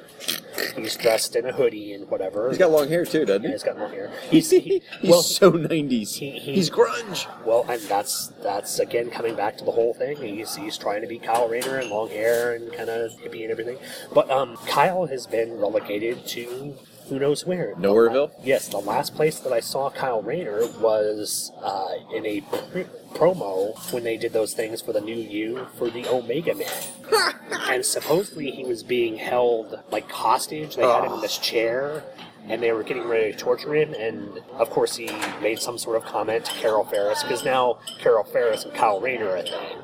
[0.76, 2.50] He's dressed in a hoodie and whatever.
[2.50, 3.52] He's got long hair too, doesn't Yeah, he?
[3.54, 4.12] he's got long hair.
[4.30, 6.16] He's, He's he, well, so 90s.
[6.18, 7.26] he- he- He's grunge.
[7.46, 10.18] well, and that's that's again coming back to the whole thing.
[10.18, 13.50] He's he's trying to be Kyle Rayner and long hair and kind of hippie and
[13.50, 13.78] everything.
[14.12, 16.76] But um, Kyle has been relegated to
[17.10, 17.74] who knows where.
[17.74, 18.30] Nowhereville?
[18.42, 23.76] Yes, the last place that I saw Kyle Rayner was uh, in a pr- promo
[23.92, 27.34] when they did those things for the new U for the Omega Man.
[27.68, 30.76] and supposedly he was being held like hostage.
[30.76, 32.02] They had him in this chair.
[32.48, 35.10] And they were getting ready to torture him, and of course he
[35.42, 39.28] made some sort of comment to Carol Ferris because now Carol Ferris and Kyle Rayner
[39.28, 39.78] are a thing.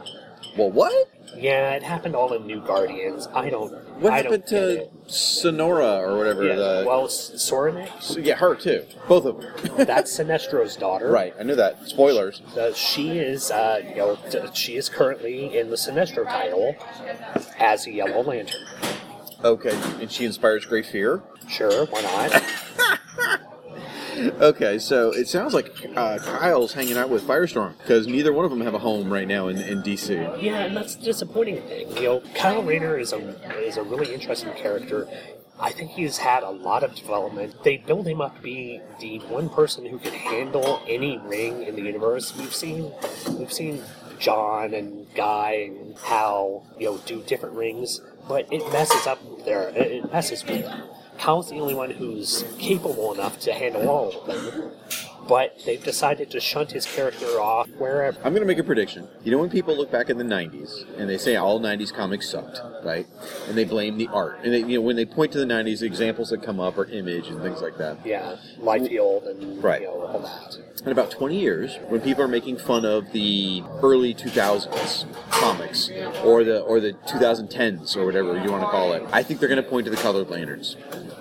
[0.57, 1.11] Well, what?
[1.37, 3.29] Yeah, it happened all in New Guardians.
[3.35, 3.71] I don't.
[4.01, 5.13] What I happened don't to.
[5.13, 6.45] Sonora or whatever?
[6.45, 8.85] Yeah, the, well, S- Soranik, so, yeah, her too.
[9.07, 9.77] Both of them.
[9.87, 11.11] that's Sinestro's daughter.
[11.11, 11.87] right, I knew that.
[11.89, 12.41] Spoilers.
[12.57, 14.19] Uh, she is, uh, you know,
[14.55, 16.75] she is currently in the Sinestro title
[17.59, 18.63] as a Yellow Lantern.
[19.45, 21.23] Okay, and she inspires great fear.
[21.49, 23.41] Sure, why not?
[24.17, 28.51] Okay, so it sounds like uh, Kyle's hanging out with Firestorm because neither one of
[28.51, 30.43] them have a home right now in, in DC.
[30.43, 31.95] yeah, and that's the disappointing thing.
[31.97, 33.19] You know, Kyle Rayner is a
[33.61, 35.09] is a really interesting character.
[35.59, 37.63] I think he's had a lot of development.
[37.65, 41.77] They build him up to be the one person who can handle any ring in
[41.77, 42.37] the universe.
[42.37, 42.93] We've seen
[43.39, 43.83] we've seen
[44.19, 49.69] John and Guy and Hal, you know, do different rings, but it messes up there.
[49.71, 50.83] it messes with them.
[51.19, 54.71] Kyle's the only one who's capable enough to handle all of them.
[55.29, 58.17] But they've decided to shunt his character off wherever.
[58.19, 59.09] I'm going to make a prediction.
[59.25, 62.29] You know, when people look back in the 90s and they say all 90s comics
[62.29, 63.07] sucked, right?
[63.49, 64.39] And they blame the art.
[64.45, 66.79] And they, you know, when they point to the 90s, the examples that come up
[66.79, 67.99] are Image and things like that.
[68.07, 69.83] Yeah, Liefeld and Right.
[69.83, 70.59] you know all that.
[70.85, 75.91] In about 20 years, when people are making fun of the early 2000s comics
[76.23, 79.49] or the or the 2010s or whatever you want to call it, I think they're
[79.49, 80.77] going to point to the colored lanterns.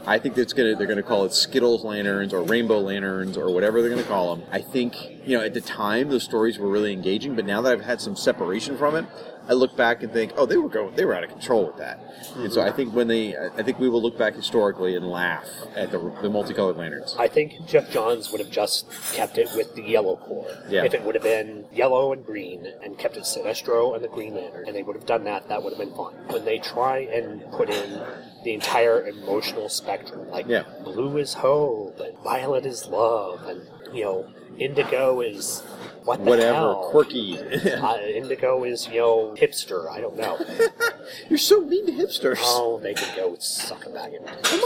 [0.06, 3.38] I think that's going to they're going to call it Skittles lanterns or Rainbow lanterns
[3.38, 4.46] or whatever they're going to call them.
[4.52, 7.72] I think you know at the time those stories were really engaging, but now that
[7.72, 9.06] I've had some separation from it,
[9.48, 11.78] I look back and think, oh, they were going, they were out of control with
[11.78, 12.00] that.
[12.38, 15.48] And so I think when they, I think we will look back historically and laugh
[15.76, 17.16] at the, the multicolored lanterns.
[17.20, 20.48] I think Geoff Johns would have just kept it with the yellow core.
[20.68, 20.84] Yeah.
[20.84, 24.34] If it would have been yellow and green and kept it Sinestro and the Green
[24.34, 26.16] Lantern, and they would have done that, that would have been fine.
[26.28, 28.02] When they try and put in
[28.44, 30.64] the entire emotional spectrum, like Yeah.
[30.84, 33.62] blue is hope and violet is love, and
[33.96, 34.28] you know,
[34.60, 35.64] indigo is
[36.06, 36.88] what Whatever, hell?
[36.92, 37.38] quirky.
[37.86, 39.90] Uh, indigo is you know hipster.
[39.92, 40.40] I don't know.
[41.30, 42.38] You're so mean to hipsters.
[42.42, 44.58] oh, they could go suck a bag of Oh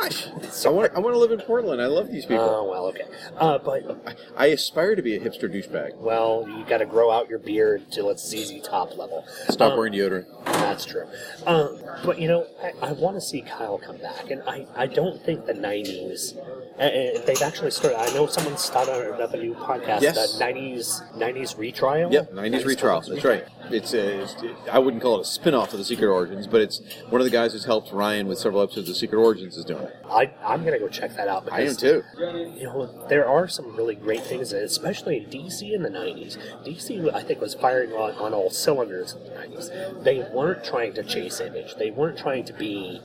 [0.00, 0.28] my gosh!
[0.66, 1.80] I want, I want to live in Portland.
[1.80, 2.44] I love these people.
[2.44, 3.04] Oh well, okay.
[3.36, 5.96] Uh, but I aspire to be a hipster douchebag.
[5.96, 9.24] Well, you got to grow out your beard till it's ZZ Top level.
[9.48, 10.26] Stop Um, wearing deodorant.
[10.44, 11.06] That's true.
[11.46, 12.46] Um, but you know,
[12.82, 16.36] I, I want to see Kyle come back, and I, I don't think the '90s.
[16.78, 17.98] Uh, uh, they've actually started.
[18.00, 20.02] I know someone started up a new podcast.
[20.02, 20.38] Yes.
[20.38, 22.12] The '90s '90s retrial.
[22.12, 23.00] Yep, 90s retrial.
[23.00, 23.46] That's right.
[23.70, 24.36] It's a, it's,
[24.70, 27.30] I wouldn't call it a spin-off of the Secret Origins, but it's one of the
[27.30, 29.96] guys who's helped Ryan with several episodes of the Secret Origins is doing it.
[30.08, 31.48] I, I'm gonna go check that out.
[31.50, 32.02] I am too.
[32.18, 36.38] You know, there are some really great things, especially in DC in the '90s.
[36.64, 40.04] DC, I think, was firing on, on all cylinders in the '90s.
[40.04, 41.74] They weren't trying to chase image.
[41.76, 43.00] They weren't trying to be.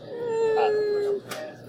[0.58, 1.01] Uh, uh,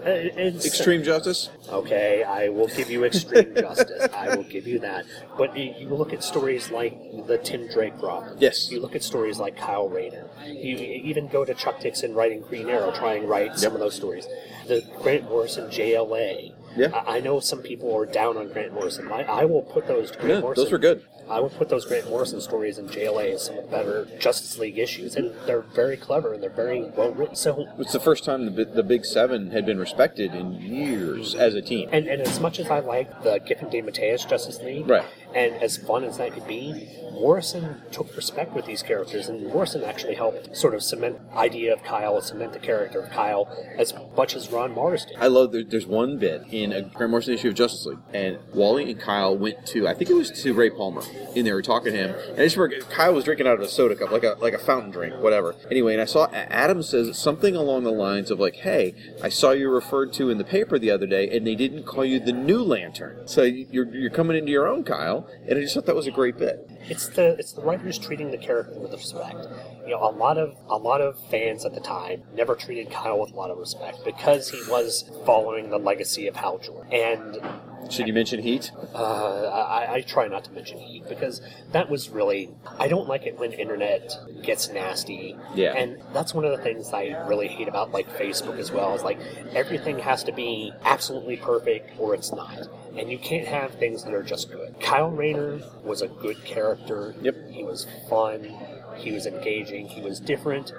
[0.05, 1.49] Uh, it's- Extreme Justice.
[1.69, 4.09] Okay, I will give you extreme justice.
[4.13, 5.05] I will give you that.
[5.39, 6.95] But you you look at stories like
[7.27, 8.37] the Tim Drake run.
[8.39, 8.71] Yes.
[8.71, 10.29] You look at stories like Kyle Rayner.
[10.47, 13.95] You even go to Chuck Dixon writing Green Arrow, trying and write some of those
[13.95, 14.27] stories.
[14.67, 16.55] The Grant Morrison JLA.
[16.77, 16.89] Yeah.
[16.89, 19.11] I, I know some people are down on Grant Morrison.
[19.13, 20.65] I, I will put those Grant Yeah, Morrison.
[20.65, 21.03] those were good.
[21.29, 24.59] I would put those Grant Morrison stories in JLA as some of the better Justice
[24.59, 27.37] League issues, and they're very clever and they're very well written.
[27.37, 31.55] So It's the first time the, the Big Seven had been respected in years as
[31.55, 31.89] a team.
[31.93, 35.05] And, and as much as I like the Giffen DeMatteis Justice League, Right.
[35.35, 39.85] And as fun as that could be, Morrison took respect with these characters, and Morrison
[39.85, 44.35] actually helped sort of cement idea of Kyle, cement the character of Kyle as much
[44.35, 45.17] as Ron Marz did.
[45.19, 48.39] I love there, there's one bit in a Grant Morrison issue of Justice League, and
[48.55, 51.03] Wally and Kyle went to I think it was to Ray Palmer,
[51.37, 53.61] and they were talking to him, and I just remember Kyle was drinking out of
[53.61, 55.55] a soda cup, like a like a fountain drink, whatever.
[55.71, 59.51] Anyway, and I saw Atom says something along the lines of like, "Hey, I saw
[59.51, 62.33] you referred to in the paper the other day, and they didn't call you the
[62.33, 65.97] New Lantern, so you're you're coming into your own, Kyle." And I just thought that
[65.97, 66.69] was a great bit.
[66.89, 69.47] It's the it's the writers treating the character with respect.
[69.85, 73.21] You know, a lot of a lot of fans at the time never treated Kyle
[73.21, 76.93] with a lot of respect because he was following the legacy of Hal Jordan.
[76.93, 78.71] And Should you mention Heat?
[78.95, 81.41] Uh, I, I try not to mention heat because
[81.73, 82.51] that was really.
[82.79, 84.13] I don't like it when internet
[84.43, 85.37] gets nasty.
[85.55, 85.75] Yeah.
[85.77, 88.95] And that's one of the things I really hate about like Facebook as well.
[88.95, 89.19] Is like
[89.55, 92.69] everything has to be absolutely perfect or it's not.
[92.97, 94.79] And you can't have things that are just good.
[94.81, 97.15] Kyle Rayner was a good character.
[97.23, 97.51] Yep.
[97.51, 98.55] He was fun.
[98.97, 99.89] He was engaging.
[99.89, 100.73] He was different.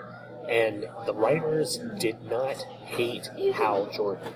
[0.50, 4.34] And the writers did not hate Hal Jordan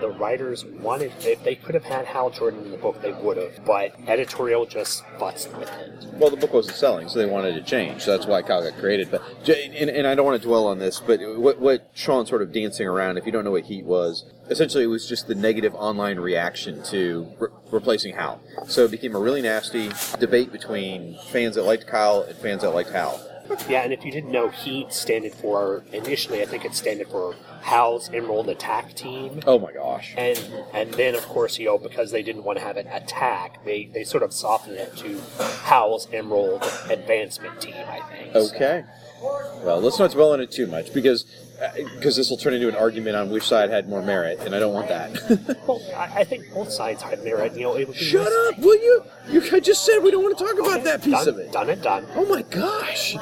[0.00, 3.36] the writers wanted if they could have had Hal Jordan in the book they would
[3.36, 6.14] have, but editorial just futzed with it.
[6.14, 8.02] Well, the book wasn't selling, so they wanted to change.
[8.02, 9.10] So that's why Kyle got created.
[9.10, 12.42] But and, and I don't want to dwell on this, but what what Sean sort
[12.42, 15.34] of dancing around, if you don't know what Heat was, essentially it was just the
[15.34, 18.40] negative online reaction to re- replacing Hal.
[18.66, 22.70] So it became a really nasty debate between fans that liked Kyle and fans that
[22.70, 23.20] liked Hal.
[23.68, 27.34] Yeah, and if you didn't know, Heat standed for initially, I think it standed for
[27.62, 29.40] Hal's Emerald Attack Team.
[29.46, 30.14] Oh my gosh!
[30.16, 30.38] And
[30.72, 33.86] and then of course you know because they didn't want to have it attack, they
[33.92, 35.20] they sort of softened it to
[35.64, 37.74] Hal's Emerald Advancement Team.
[37.76, 38.32] I think.
[38.32, 38.84] So- Okay.
[39.20, 41.24] Well, let's not dwell on it too much because
[41.60, 44.54] uh, because this will turn into an argument on which side had more merit, and
[44.54, 45.56] I don't want that.
[45.66, 47.54] Well, I, I think both sides had merit.
[47.54, 49.02] You know, it be Shut up, will you?
[49.28, 51.52] You I just said we don't want to talk about that piece done, of it.
[51.52, 52.06] Done and done.
[52.14, 53.16] Oh my gosh!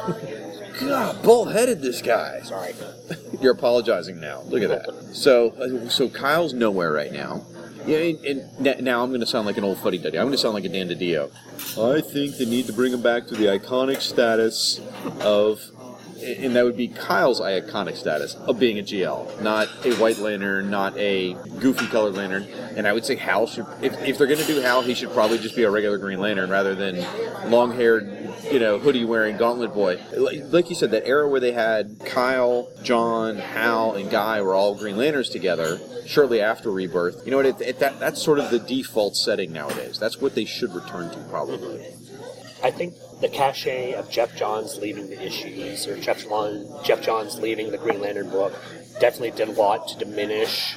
[0.81, 2.41] God, bullheaded this guy.
[2.43, 2.75] Sorry.
[3.41, 4.43] You're apologizing now.
[4.43, 5.15] Look at that.
[5.15, 7.45] So, uh, so Kyle's nowhere right now.
[7.87, 10.19] Yeah, and, and now I'm going to sound like an old fuddy duddy.
[10.19, 11.31] I'm going to sound like a Dan DiDio.
[11.79, 14.81] I think they need to bring him back to the iconic status
[15.21, 15.61] of,
[16.21, 20.69] and that would be Kyle's iconic status of being a GL, not a White Lantern,
[20.69, 22.43] not a goofy colored Lantern.
[22.77, 25.13] And I would say Hal should, if, if they're going to do Hal, he should
[25.13, 26.97] probably just be a regular Green Lantern rather than
[27.51, 30.01] long haired you know, hoodie wearing Gauntlet Boy.
[30.17, 34.75] Like, you said, that era where they had Kyle, John, Hal, and Guy were all
[34.75, 37.23] Green Lanterns together shortly after Rebirth.
[37.25, 37.47] You know what?
[37.47, 39.99] It, it, that, that's sort of the default setting nowadays.
[39.99, 41.85] That's what they should return to, probably.
[42.63, 47.39] I think the cachet of Geoff Johns leaving the issues, or Geoff John, Geoff Johns
[47.39, 48.55] leaving the Green Lantern book,
[49.01, 50.77] definitely did a lot to diminish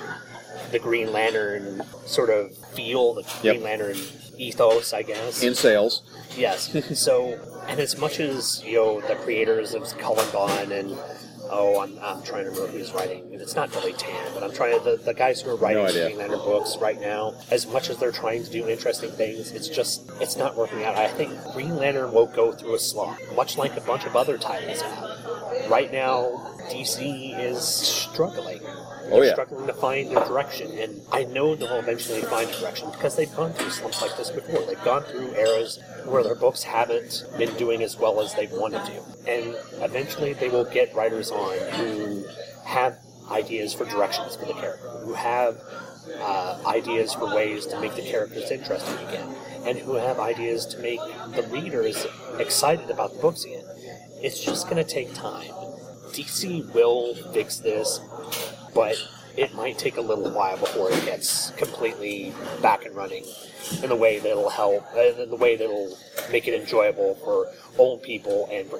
[0.71, 3.41] the Green Lantern sort of feel, the Yep.
[3.41, 3.97] Green Lantern
[4.39, 5.43] ethos, I guess.
[5.43, 6.01] In sales.
[6.35, 6.71] Yes.
[6.99, 10.97] so, and as much as you know, the creators of Cullen Bunn and
[11.51, 13.27] oh, I'm, I'm trying to remember who's writing.
[13.31, 15.89] It's not Billy Tan, but I'm trying to the, the guys who are writing No
[15.89, 16.05] idea.
[16.05, 17.33] Green Lantern books right now.
[17.51, 20.95] As much as they're trying to do interesting things, it's just it's not working out.
[20.95, 24.37] I think Green Lantern will go through a slump, much like a bunch of other
[24.37, 25.69] titles have.
[25.69, 28.61] Right now, DC is struggling.
[29.11, 29.33] Oh, They're yeah.
[29.33, 33.33] struggling to find their direction, and I know they'll eventually find a direction because they've
[33.35, 34.61] gone through slumps like this before.
[34.65, 38.85] They've gone through eras where their books haven't been doing as well as they wanted
[38.85, 39.01] to,
[39.31, 42.25] and eventually they will get writers on who
[42.65, 42.97] have
[43.31, 45.57] ideas for directions for the character, who have
[46.19, 49.27] uh, ideas for ways to make the characters interesting again,
[49.65, 50.99] and who have ideas to make
[51.35, 52.05] the readers
[52.37, 53.63] excited about the books again.
[54.21, 55.51] It's just going to take time.
[56.11, 57.99] DC will fix this,
[58.73, 58.95] but
[59.37, 63.23] it might take a little while before it gets completely back and running
[63.83, 65.97] in the way that'll help, uh, in the way that'll
[66.31, 67.47] make it enjoyable for
[67.77, 68.79] old people and for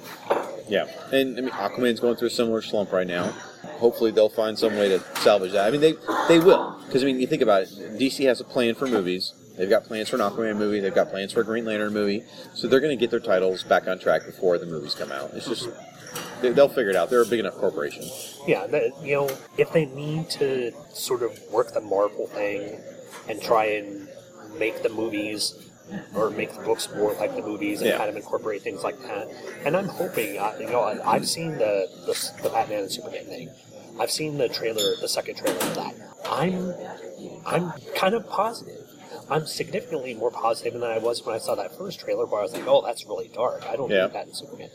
[0.68, 3.32] Yeah, and I mean Aquaman's going through a similar slump right now.
[3.78, 5.68] Hopefully, they'll find some way to salvage that.
[5.68, 5.94] I mean, they
[6.28, 7.70] they will because I mean, you think about it.
[7.98, 9.34] DC has a plan for movies.
[9.56, 10.80] They've got plans for an Aquaman movie.
[10.80, 12.24] They've got plans for a Green Lantern movie.
[12.54, 15.32] So they're going to get their titles back on track before the movies come out.
[15.34, 15.68] It's just
[16.42, 17.10] they, they'll figure it out.
[17.10, 18.04] They're a big enough corporation.
[18.48, 22.80] Yeah, the, you know, if they need to sort of work the Marvel thing
[23.28, 24.08] and try and
[24.58, 25.54] make the movies
[26.16, 27.98] or make the books more like the movies and Yeah.
[27.98, 29.28] kind of incorporate things like that.
[29.66, 33.50] And I'm hoping, you know, I- I've seen the, the the Batman and Superman thing.
[34.00, 35.96] I've seen the trailer, the second trailer of that.
[36.30, 36.74] I'm
[37.46, 38.86] I'm kind of positive.
[39.32, 42.44] I'm significantly more positive than I was when I saw that first trailer, where I
[42.44, 43.64] was like, "Oh, that's really dark.
[43.68, 44.06] I don't Yeah.
[44.06, 44.70] need that in Superman."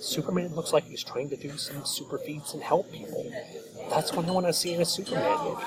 [0.00, 3.30] Superman looks like he's trying to do some super feats and help people.
[3.90, 5.64] That's what I want to see in a Superman movie.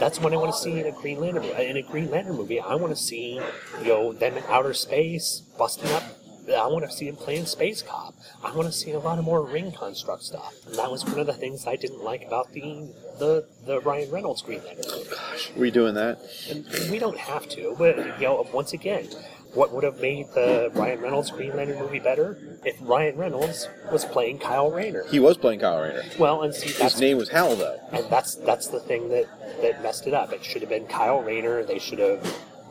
[0.00, 1.64] That's what I want to see in a Green Lantern movie.
[1.64, 3.40] In a Green Lantern movie, I want to see,
[3.82, 6.02] you know, them in outer space busting up.
[6.48, 8.14] I want to see them playing space cop.
[8.42, 10.54] I want to see a lot of more ring construct stuff.
[10.66, 14.10] And that was one of the things I didn't like about the the, the Ryan
[14.10, 15.10] Reynolds Green Lantern movie.
[15.56, 16.20] We doing that?
[16.48, 19.08] And we don't have to, but you know, once again,
[19.54, 24.04] what would have made the Ryan Reynolds Green Lantern movie better if Ryan Reynolds was
[24.04, 25.04] playing Kyle Rayner?
[25.10, 26.02] He was playing Kyle Rayner.
[26.18, 27.78] Well, and see, His name was Hal, though.
[27.92, 29.26] and that's that's the thing that
[29.62, 30.32] that messed it up.
[30.32, 31.64] It should have been Kyle Rayner.
[31.64, 32.22] They should have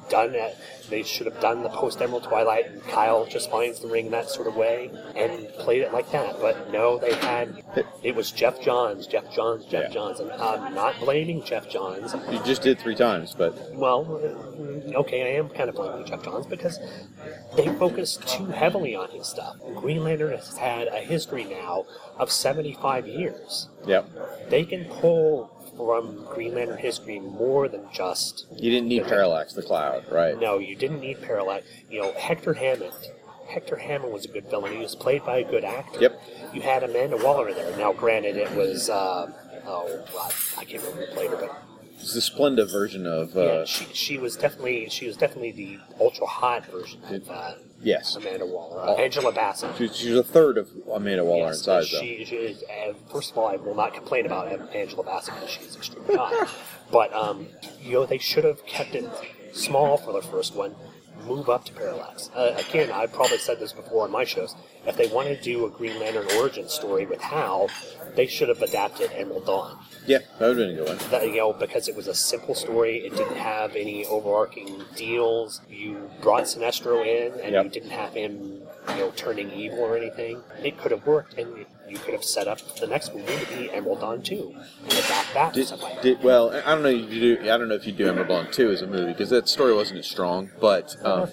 [0.10, 0.56] done it.
[0.90, 4.12] They should have done the post Emerald Twilight, and Kyle just finds the ring in
[4.14, 6.40] that sort of way and played it like that.
[6.40, 7.64] But no, they had
[8.04, 9.90] it was Geoff Johns, Geoff Johns, Geoff Yeah.
[9.90, 12.14] Johns, and I'm not blaming Geoff Johns.
[12.30, 16.24] He just did three times, but Well, mm, okay, I am kind of blaming Geoff
[16.24, 16.80] Johns because
[17.56, 19.58] they focus too heavily on his stuff.
[19.76, 21.86] Green Lantern has had a history now
[22.18, 23.68] of 75 years.
[23.86, 24.06] yep.
[24.50, 28.48] They can pull from Green Lantern history more than just.
[28.52, 30.38] You didn't need Parallax the Cloud, right?
[30.38, 31.66] No, you didn't need Parallax.
[31.90, 32.94] You know, Hector Hammond.
[33.48, 34.74] Hector Hammond was a good villain.
[34.74, 36.02] He was played by a good actor.
[36.02, 36.22] Yep.
[36.54, 37.78] You had Amanda Waller there.
[37.78, 38.90] Now, granted, it was.
[38.90, 39.32] Uh,
[39.66, 40.04] oh,
[40.58, 41.64] I can't remember who played her, but
[41.98, 43.36] the Splenda version of.
[43.36, 47.54] yeah, Uh, she, she was definitely she was definitely the ultra hot version of uh,
[47.82, 48.16] yes.
[48.16, 48.82] Amanda Waller.
[48.82, 49.76] Uh, Angela Bassett.
[49.78, 52.00] She, she's a third of Amanda Waller Yes, in size, though.
[52.00, 55.50] she, she is, uh, first of all, I will not complain about Angela Bassett because
[55.50, 56.50] she's extremely hot.
[56.92, 57.48] but um,
[57.82, 59.10] you know, they should have kept it
[59.54, 60.76] small for the first one.
[61.28, 62.30] Move up to Parallax.
[62.34, 64.56] Uh, again, I've probably said this before on my shows.
[64.86, 67.70] If they want to do a Green Lantern origin story with Hal,
[68.16, 69.78] they should have adapted Emerald Dawn.
[70.06, 71.10] Yeah, that would have been a good one.
[71.12, 73.00] That, you know, because it was a simple story.
[73.06, 75.62] It didn't have any overarching deals.
[75.70, 77.64] You brought Sinestro in, and Yep.
[77.66, 80.42] you didn't have him, you know, turning evil or anything.
[80.64, 83.72] It could have worked, and you could have set up the next movie to be
[83.72, 85.72] Emerald Dawn Two, and adapt that Did,
[86.02, 86.90] did, well, I don't know.
[86.90, 87.42] If you do.
[87.44, 89.74] I don't know if you do Emerald Dawn two as a movie because that story
[89.74, 90.52] wasn't as strong.
[90.60, 91.30] But um,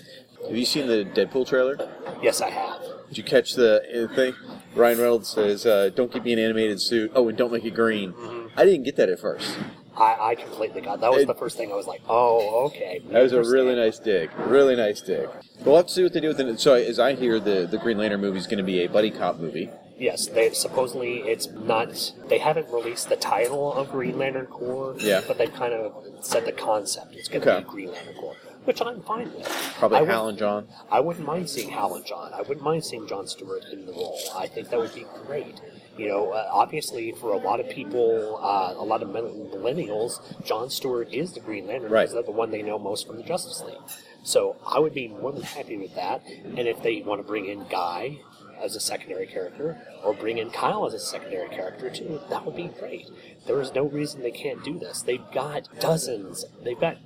[0.46, 1.76] have you seen the Deadpool trailer?
[2.22, 2.80] yes, I have.
[3.08, 4.34] Did you catch the thing?
[4.74, 7.12] Ryan Reynolds says, uh, "Don't give me an animated suit.
[7.14, 8.58] Oh, and don't make it green." Mm-hmm.
[8.58, 9.56] I didn't get that at first.
[9.96, 11.12] I, I completely got that.
[11.12, 13.00] Was It- the first thing I was like, oh, okay.
[13.10, 14.28] That was a really nice dig.
[14.38, 15.28] Really nice dig.
[15.64, 16.58] We'll have to see what they do with it.
[16.58, 19.12] So, as I hear, the the Green Lantern movie is going to be a buddy
[19.12, 19.70] cop movie.
[19.98, 22.12] Yes, they supposedly it's not.
[22.28, 24.96] They haven't released the title of Green Lantern Corps.
[24.98, 25.20] Yeah.
[25.26, 27.14] But they've kind of said the concept.
[27.14, 27.64] It's going to Okay.
[27.64, 29.46] be Green Lantern Corps, which I'm fine with.
[29.78, 30.68] Probably I Hal and John.
[30.90, 32.32] I wouldn't mind seeing Hal and John.
[32.34, 34.18] I wouldn't mind seeing John Stewart in the role.
[34.34, 35.60] I think that would be great.
[35.96, 40.68] You know, uh, obviously for a lot of people, uh, a lot of millennials, John
[40.70, 42.02] Stewart is the Green Lantern Right.
[42.02, 43.78] because they're the one they know most from the Justice League.
[44.24, 46.22] So I would be more than happy with that.
[46.26, 48.18] And if they want to bring in Guy,
[48.64, 52.20] as a secondary character, or bring in Kyle as a secondary character too.
[52.30, 53.08] That would be great.
[53.46, 55.02] There is no reason they can't do this.
[55.02, 56.44] They've got dozens.
[56.62, 56.96] They've got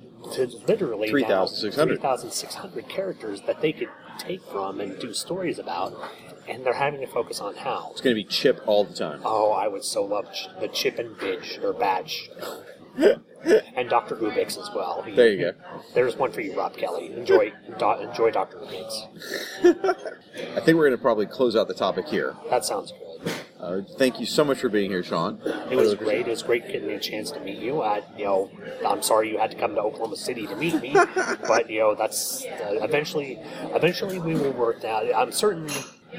[0.67, 1.99] literally 3,600.
[1.99, 5.93] 3,600 characters that they could take from and do stories about,
[6.47, 7.89] and they're having to focus on how.
[7.91, 9.21] It's going to be Chip all the time.
[9.23, 12.29] Oh, I would so love ch- the Chip and Bitch or Badge.
[13.75, 14.15] And Dr.
[14.15, 15.01] Ubix as well.
[15.03, 15.53] He- There you go.
[15.93, 17.13] There's one for you, Rob Kelly.
[17.13, 18.57] Enjoy, do, enjoy Dr.
[18.57, 19.07] Ubix.
[20.55, 22.35] I think we're going to probably close out the topic here.
[22.49, 23.33] That sounds good.
[23.59, 25.37] Uh, thank you so much for being here, Sean.
[25.69, 26.27] It was great.
[26.27, 27.81] It was great getting a chance to meet you.
[27.81, 28.49] I, you know,
[28.87, 30.93] I'm sorry you had to come to Oklahoma City to meet me,
[31.47, 33.37] but you know that's uh, eventually,
[33.75, 35.13] eventually we will work that out.
[35.13, 35.67] I'm certain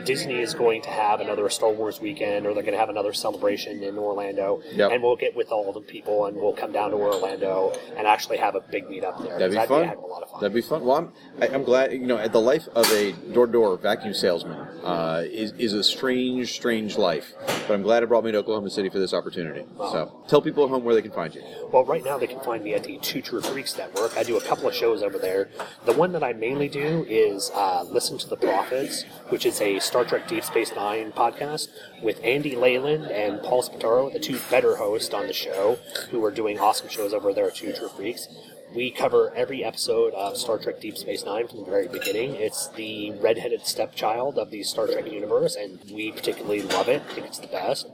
[0.04, 3.12] Disney is going to have another Star Wars weekend, or they're going to have another
[3.12, 4.92] celebration in Orlando, Yep.
[4.92, 8.38] and we'll get with all the people, and we'll come down to Orlando and actually
[8.38, 9.38] have a big meet up there.
[9.38, 9.82] That'd be fun.
[9.82, 10.40] a heck of a lot of fun.
[10.40, 10.84] That'd be fun.
[10.84, 11.92] Well, I'm, I, I'm glad.
[11.92, 16.96] You know, the life of a door-to-door vacuum salesman uh, is is a strange, strange
[16.96, 17.34] life.
[17.66, 19.64] But I'm glad it brought me to Oklahoma City for this opportunity.
[19.76, 21.42] So, tell people at home where they can find you.
[21.72, 24.16] Well, right now they can find me at the Two True Freaks Network.
[24.16, 25.50] I do a couple of shows over there.
[25.84, 29.79] The one that I mainly do is uh, Listen to the Prophets, which is a
[29.82, 31.68] Star Trek Deep Space Nine podcast
[32.02, 35.78] with Andy Leyland and Paul Spataro, the two better hosts on the show,
[36.10, 38.28] who are doing awesome shows over there at Two True Freaks.
[38.74, 42.36] We cover every episode of Star Trek Deep Space Nine from the very beginning.
[42.36, 47.02] It's the redheaded stepchild of the Star Trek universe, and we particularly love it.
[47.10, 47.88] I think it's the best.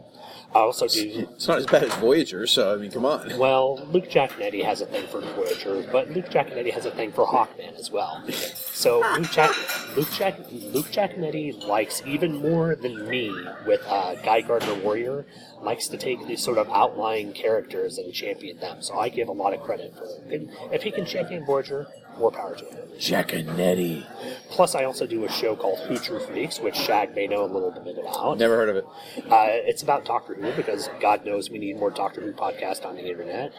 [0.54, 3.36] I also do It's not as bad as Voyager, so I mean, come on.
[3.38, 7.26] well, Luke Jaconetti has a thing for Voyager, but Luke Jaconetti has a thing for
[7.26, 8.24] Hawkman as well.
[8.72, 9.54] So Luke, Jack,
[9.96, 13.30] Luke, Jack, Luke Jaconetti likes even more than me
[13.66, 15.26] with uh, Guy Gardner Warrior
[15.60, 18.80] likes to take these sort of outlying characters and champion them.
[18.82, 20.48] So I give a lot of credit for it.
[20.72, 21.86] If he can champion Voyager,
[22.18, 22.88] more power to him.
[22.98, 24.04] Jaconetti.
[24.50, 27.46] Plus, I also do a show called Who True Freaks, which Shag may know a
[27.46, 28.38] little bit about.
[28.38, 28.84] Never heard of it.
[29.30, 32.96] Uh, it's about Doctor Who because God knows we need more Doctor Who podcast on
[32.96, 33.52] the internet.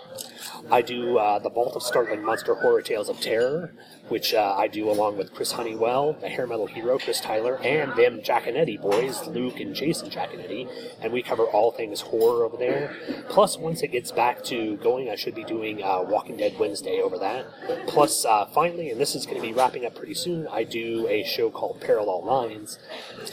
[0.71, 3.73] I do uh, the Vault of Startling Monster Horror Tales of Terror,
[4.09, 7.91] which uh, I do along with Chris Honeywell, the hair metal hero Chris Tyler, and
[7.95, 10.67] them Jaconetti boys, Luke and Jason Jaconetti,
[11.01, 12.95] and we cover all things horror over there.
[13.29, 17.01] Plus, once it gets back to going, I should be doing uh, Walking Dead Wednesday
[17.01, 17.45] over that.
[17.87, 21.07] Plus, uh, finally, and this is going to be wrapping up pretty soon, I do
[21.07, 22.79] a show called Parallel Lines,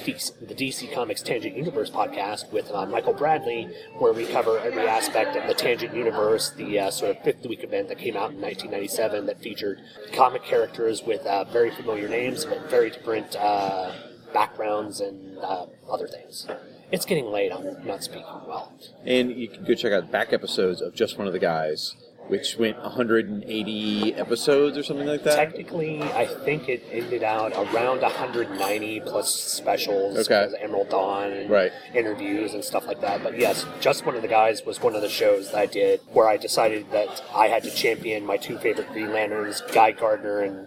[0.04, 5.36] the DC Comics Tangent Universe podcast with uh, Michael Bradley, where we cover every aspect
[5.36, 8.40] of the Tangent Universe, the uh, sort of fifth week event that came out in
[8.40, 9.80] 1997 that featured
[10.12, 13.92] comic characters with uh, very familiar names but very different uh,
[14.32, 16.46] backgrounds and uh, other things.
[16.92, 17.50] It's getting late.
[17.50, 18.72] I'm not speaking well.
[19.04, 21.94] And you can go check out back episodes of Just One of the Guys,
[22.28, 25.36] which went 180 episodes or something like that.
[25.36, 30.48] Technically, I think it ended out around 190 plus specials, Okay.
[30.60, 31.72] Emerald Dawn, and Right.
[31.94, 33.22] interviews and stuff like that.
[33.22, 36.00] But yes, just one of the guys was one of the shows that I did
[36.12, 40.40] where I decided that I had to champion my two favorite Green Lanterns, Guy Gardner
[40.40, 40.66] and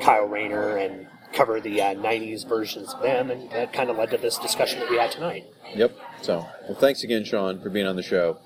[0.00, 4.10] Kyle Rayner, and cover the uh, 90s versions of them, and that kind of led
[4.10, 5.44] to this discussion that we had tonight.
[5.74, 5.94] Yep.
[6.22, 8.38] So, well, thanks again, Sean, for being on the show.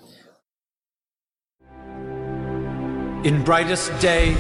[3.25, 4.31] In brightest day,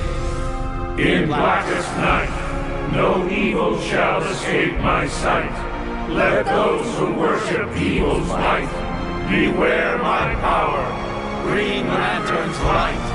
[0.99, 6.11] In blackest night, no evil shall escape my sight.
[6.11, 8.67] Let those who worship evil's might
[9.31, 11.45] beware my power.
[11.45, 13.12] Green Lantern's light.